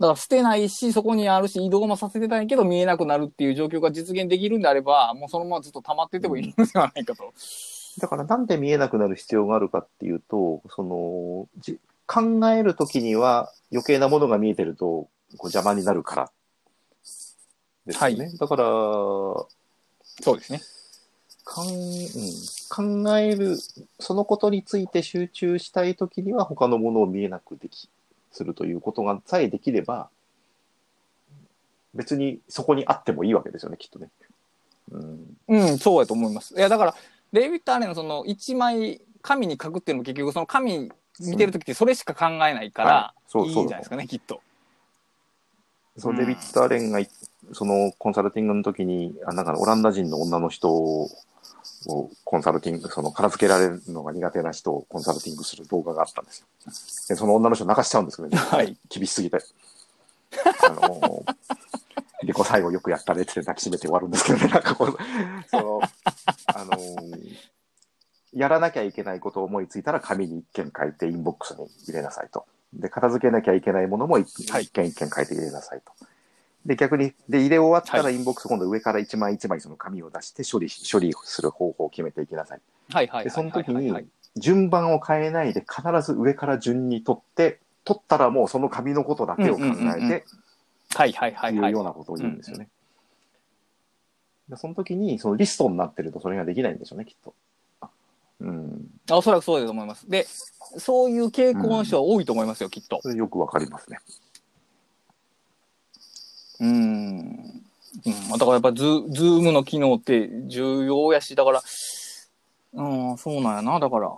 [0.00, 7.32] だから捨てないし、そこにあるし、移動もさせてないけど見えなくなるっていう状況が実現できるんであれば、もうそのままずっと溜まっててもいいのではないかと。
[8.00, 16.32] だからなんで見えなくなる必要があるかっていうと、その、じ考えるときには余計なものが見えてるとこう邪魔になるから。
[17.86, 18.32] ですよね。
[18.38, 19.48] だから、そ
[20.32, 20.60] うですね。
[21.44, 23.58] かんうん、考える、
[23.98, 27.90] そのことについて集中したいときには他のものを見えなくでき、
[28.32, 30.08] するということがさえできれば、
[31.94, 34.08] 別にそこにあってもいいわけですよね、きっとね。
[34.92, 35.36] うん。
[35.48, 36.54] うん、そうやと思います。
[36.54, 36.94] いや、だから、
[37.32, 44.40] デイビッド・アレンのその一枚紙に書くっていうのも結局その紙見てる時ってそれしか考えないかはらい、そういいんじゃないですかね、きっと。
[45.96, 47.08] そう、うんデビッド・アレンがい、
[47.52, 51.08] そのコンサルティングの時に、あなんかオランダ人の女の人
[51.86, 56.46] をコンサルティング、その片付けられるのが苦手な人をコンサルティングする動画があったんですよ。
[57.08, 58.36] で、その女の人泣かしちゃうんですけどね。
[58.36, 58.76] はい。
[58.88, 59.38] 厳しすぎて。
[60.62, 61.24] あの
[62.22, 64.96] で、こう最後よくやったねって抱きしめて終わるんですけどね、なんかこう、
[65.50, 65.80] その、
[66.46, 66.78] あの
[68.32, 72.44] やらなきゃいけないことを思いついたら紙に一件書いてインボックスに入れなさいと。
[72.72, 75.92] で、片付けなきゃいけないものも一件一件書いて入れなさいと。
[76.66, 82.60] で、逆に、で、入れ終わったらはインボックス今度上から一枚一枚その紙を出して処理し、処理する方法を決めていきなさい。
[82.92, 83.24] はいはい。
[83.24, 84.06] でその時にはい
[84.36, 90.24] 順番を変えないで必ず上から順に取って、取ったらもうその紙のことだけを考うんうんうんうんえて、
[90.94, 91.72] はいはいはいいうはい。
[91.72, 92.68] ようなことを言うんですよね。
[94.48, 97.34] でその時に、そのリストになってるとそれができないんでしょうね、きっと。
[98.40, 98.86] うん。
[99.10, 100.08] あおそらくそうだと思います。
[100.08, 100.26] で、
[100.78, 103.00] そういう傾向の人は多いと思いますよ、きっと。
[103.10, 103.98] よくわかりますね。
[106.60, 107.60] うん。
[108.06, 111.62] うん、だからやっぱズ、ズームの機能って重要やし、だから、
[112.74, 114.12] うん、そうなんやな、だから、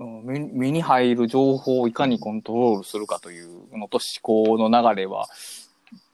[0.00, 5.28] うん、目目に入る情報をいかにコントロールするかというのと思考の流れは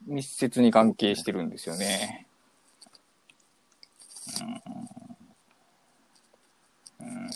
[0.07, 2.27] 密接に関係してるんですよね。
[7.01, 7.31] うんうん、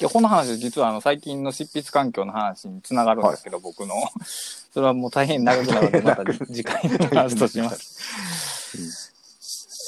[0.00, 3.94] いやこの話実はあの最近の執筆環境の話につながるんですけど、僕の。
[4.70, 9.12] それはもう大変長くなるので、また次回の話とします。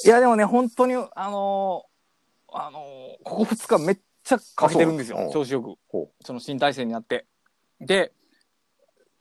[0.07, 5.75] いや、でもね、本当に、あのーあのーここ2日めっちゃかけてるんですよ調子よく。
[5.89, 7.27] ほその新体制になって。
[7.81, 8.13] で、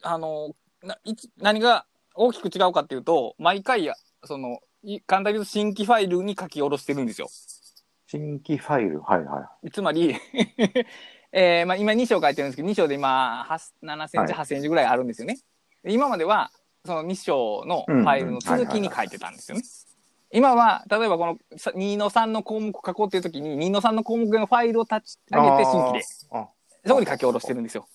[0.02, 7.28] あのーないつ何が大きく違うかっていうと、毎回や、その、い簡単に言うと新規ファイルに書き下ろしてるんですよ。
[8.12, 9.70] 新規ファイル、はいはい。
[9.70, 10.16] つまり、
[11.32, 15.38] えーまあ、今2章書いてるんですけど、2章で今、8 7センチ、はい8センチぐらいあるんですよね。
[15.84, 16.50] で今までは、
[16.86, 19.64] その2章のファイルの続きに書いてたんですよね。
[20.32, 26.50] 今は、例えばこのさ2の3の項目書こうっていう時に、2の3の項目のファイルを立ち上げて新規で、あ
[26.88, 27.88] そこに書き下ろしてるんですよ。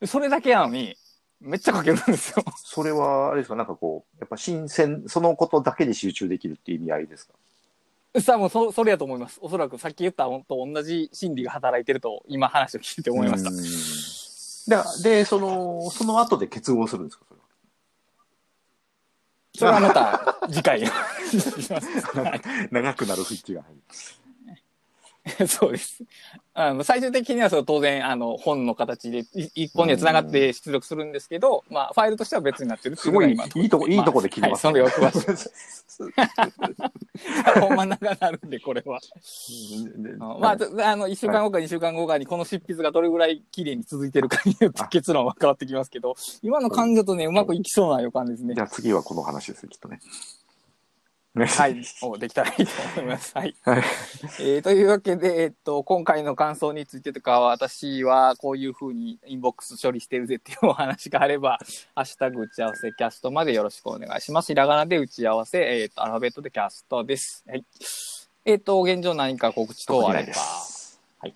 [0.00, 0.96] でそれだけなのに、
[1.38, 2.42] めっちゃ書けるんですよ。
[2.56, 7.34] それは、あれですか、なんかこう、やっぱ新鮮、そのことだけに集中できるっていう意味合いですか？
[8.22, 9.38] 多分そ、それやと思います。
[9.42, 13.50] おそらくさっき言ったのと同じ心理が働いてると、今話を聞いて思いました。
[14.70, 14.98] た。
[15.02, 17.44] で、で、その、その後で結合するんですか、それは。
[19.56, 20.82] それはまた次回
[22.70, 23.80] 長くなるスイッチが入る。
[25.48, 26.04] そうです。
[26.52, 35.10] あの最終的にはその当然あの本の形でい一本にはつながって出力するんですけど、まあファイルとしては別になってるってすごい、いうのが今いとこ、いいとこで切りますはい、その欲は
[37.60, 39.00] ほんま長なるんでこれは。
[40.04, 48.60] うんまあ、とあの、一週間後か二週間後かにこの執筆がどれぐらい綺麗に続いてるかによって結論は変わってきますけど、今の感情とね、うまくいきそうな予感ですねじ。
[48.60, 50.00] ゃあ次はこの話ですね、きっとね。
[51.36, 51.82] はい。
[52.02, 52.70] おできたらいいと
[53.00, 53.32] 思います。
[53.36, 53.56] はい。
[53.62, 53.82] はい。
[54.38, 61.58] えーというわけで、えっと、今回の感想についてとかは、私はこういうふうにインボックス処理してるぜっていうお話があれば、
[61.96, 64.46] ハッシュタグ打ち合わせキャストまでよろしくお願いします。
[64.46, 67.44] ひらがなで打ち合わせ、えっ、と、アルファベットでキャストです。
[67.48, 67.64] はい。
[68.44, 70.34] えっ、と、現状何か告知等あれば。
[70.34, 71.00] す。
[71.18, 71.34] はい。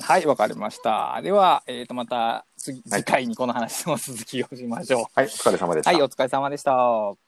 [0.00, 1.20] はい、わかりました。
[1.22, 5.04] では、えっ、と、また次、はい次回にこの話の続きをしましょう。
[5.14, 5.92] はい、お疲れ様でした。
[5.92, 7.27] はい、お疲れ様でした。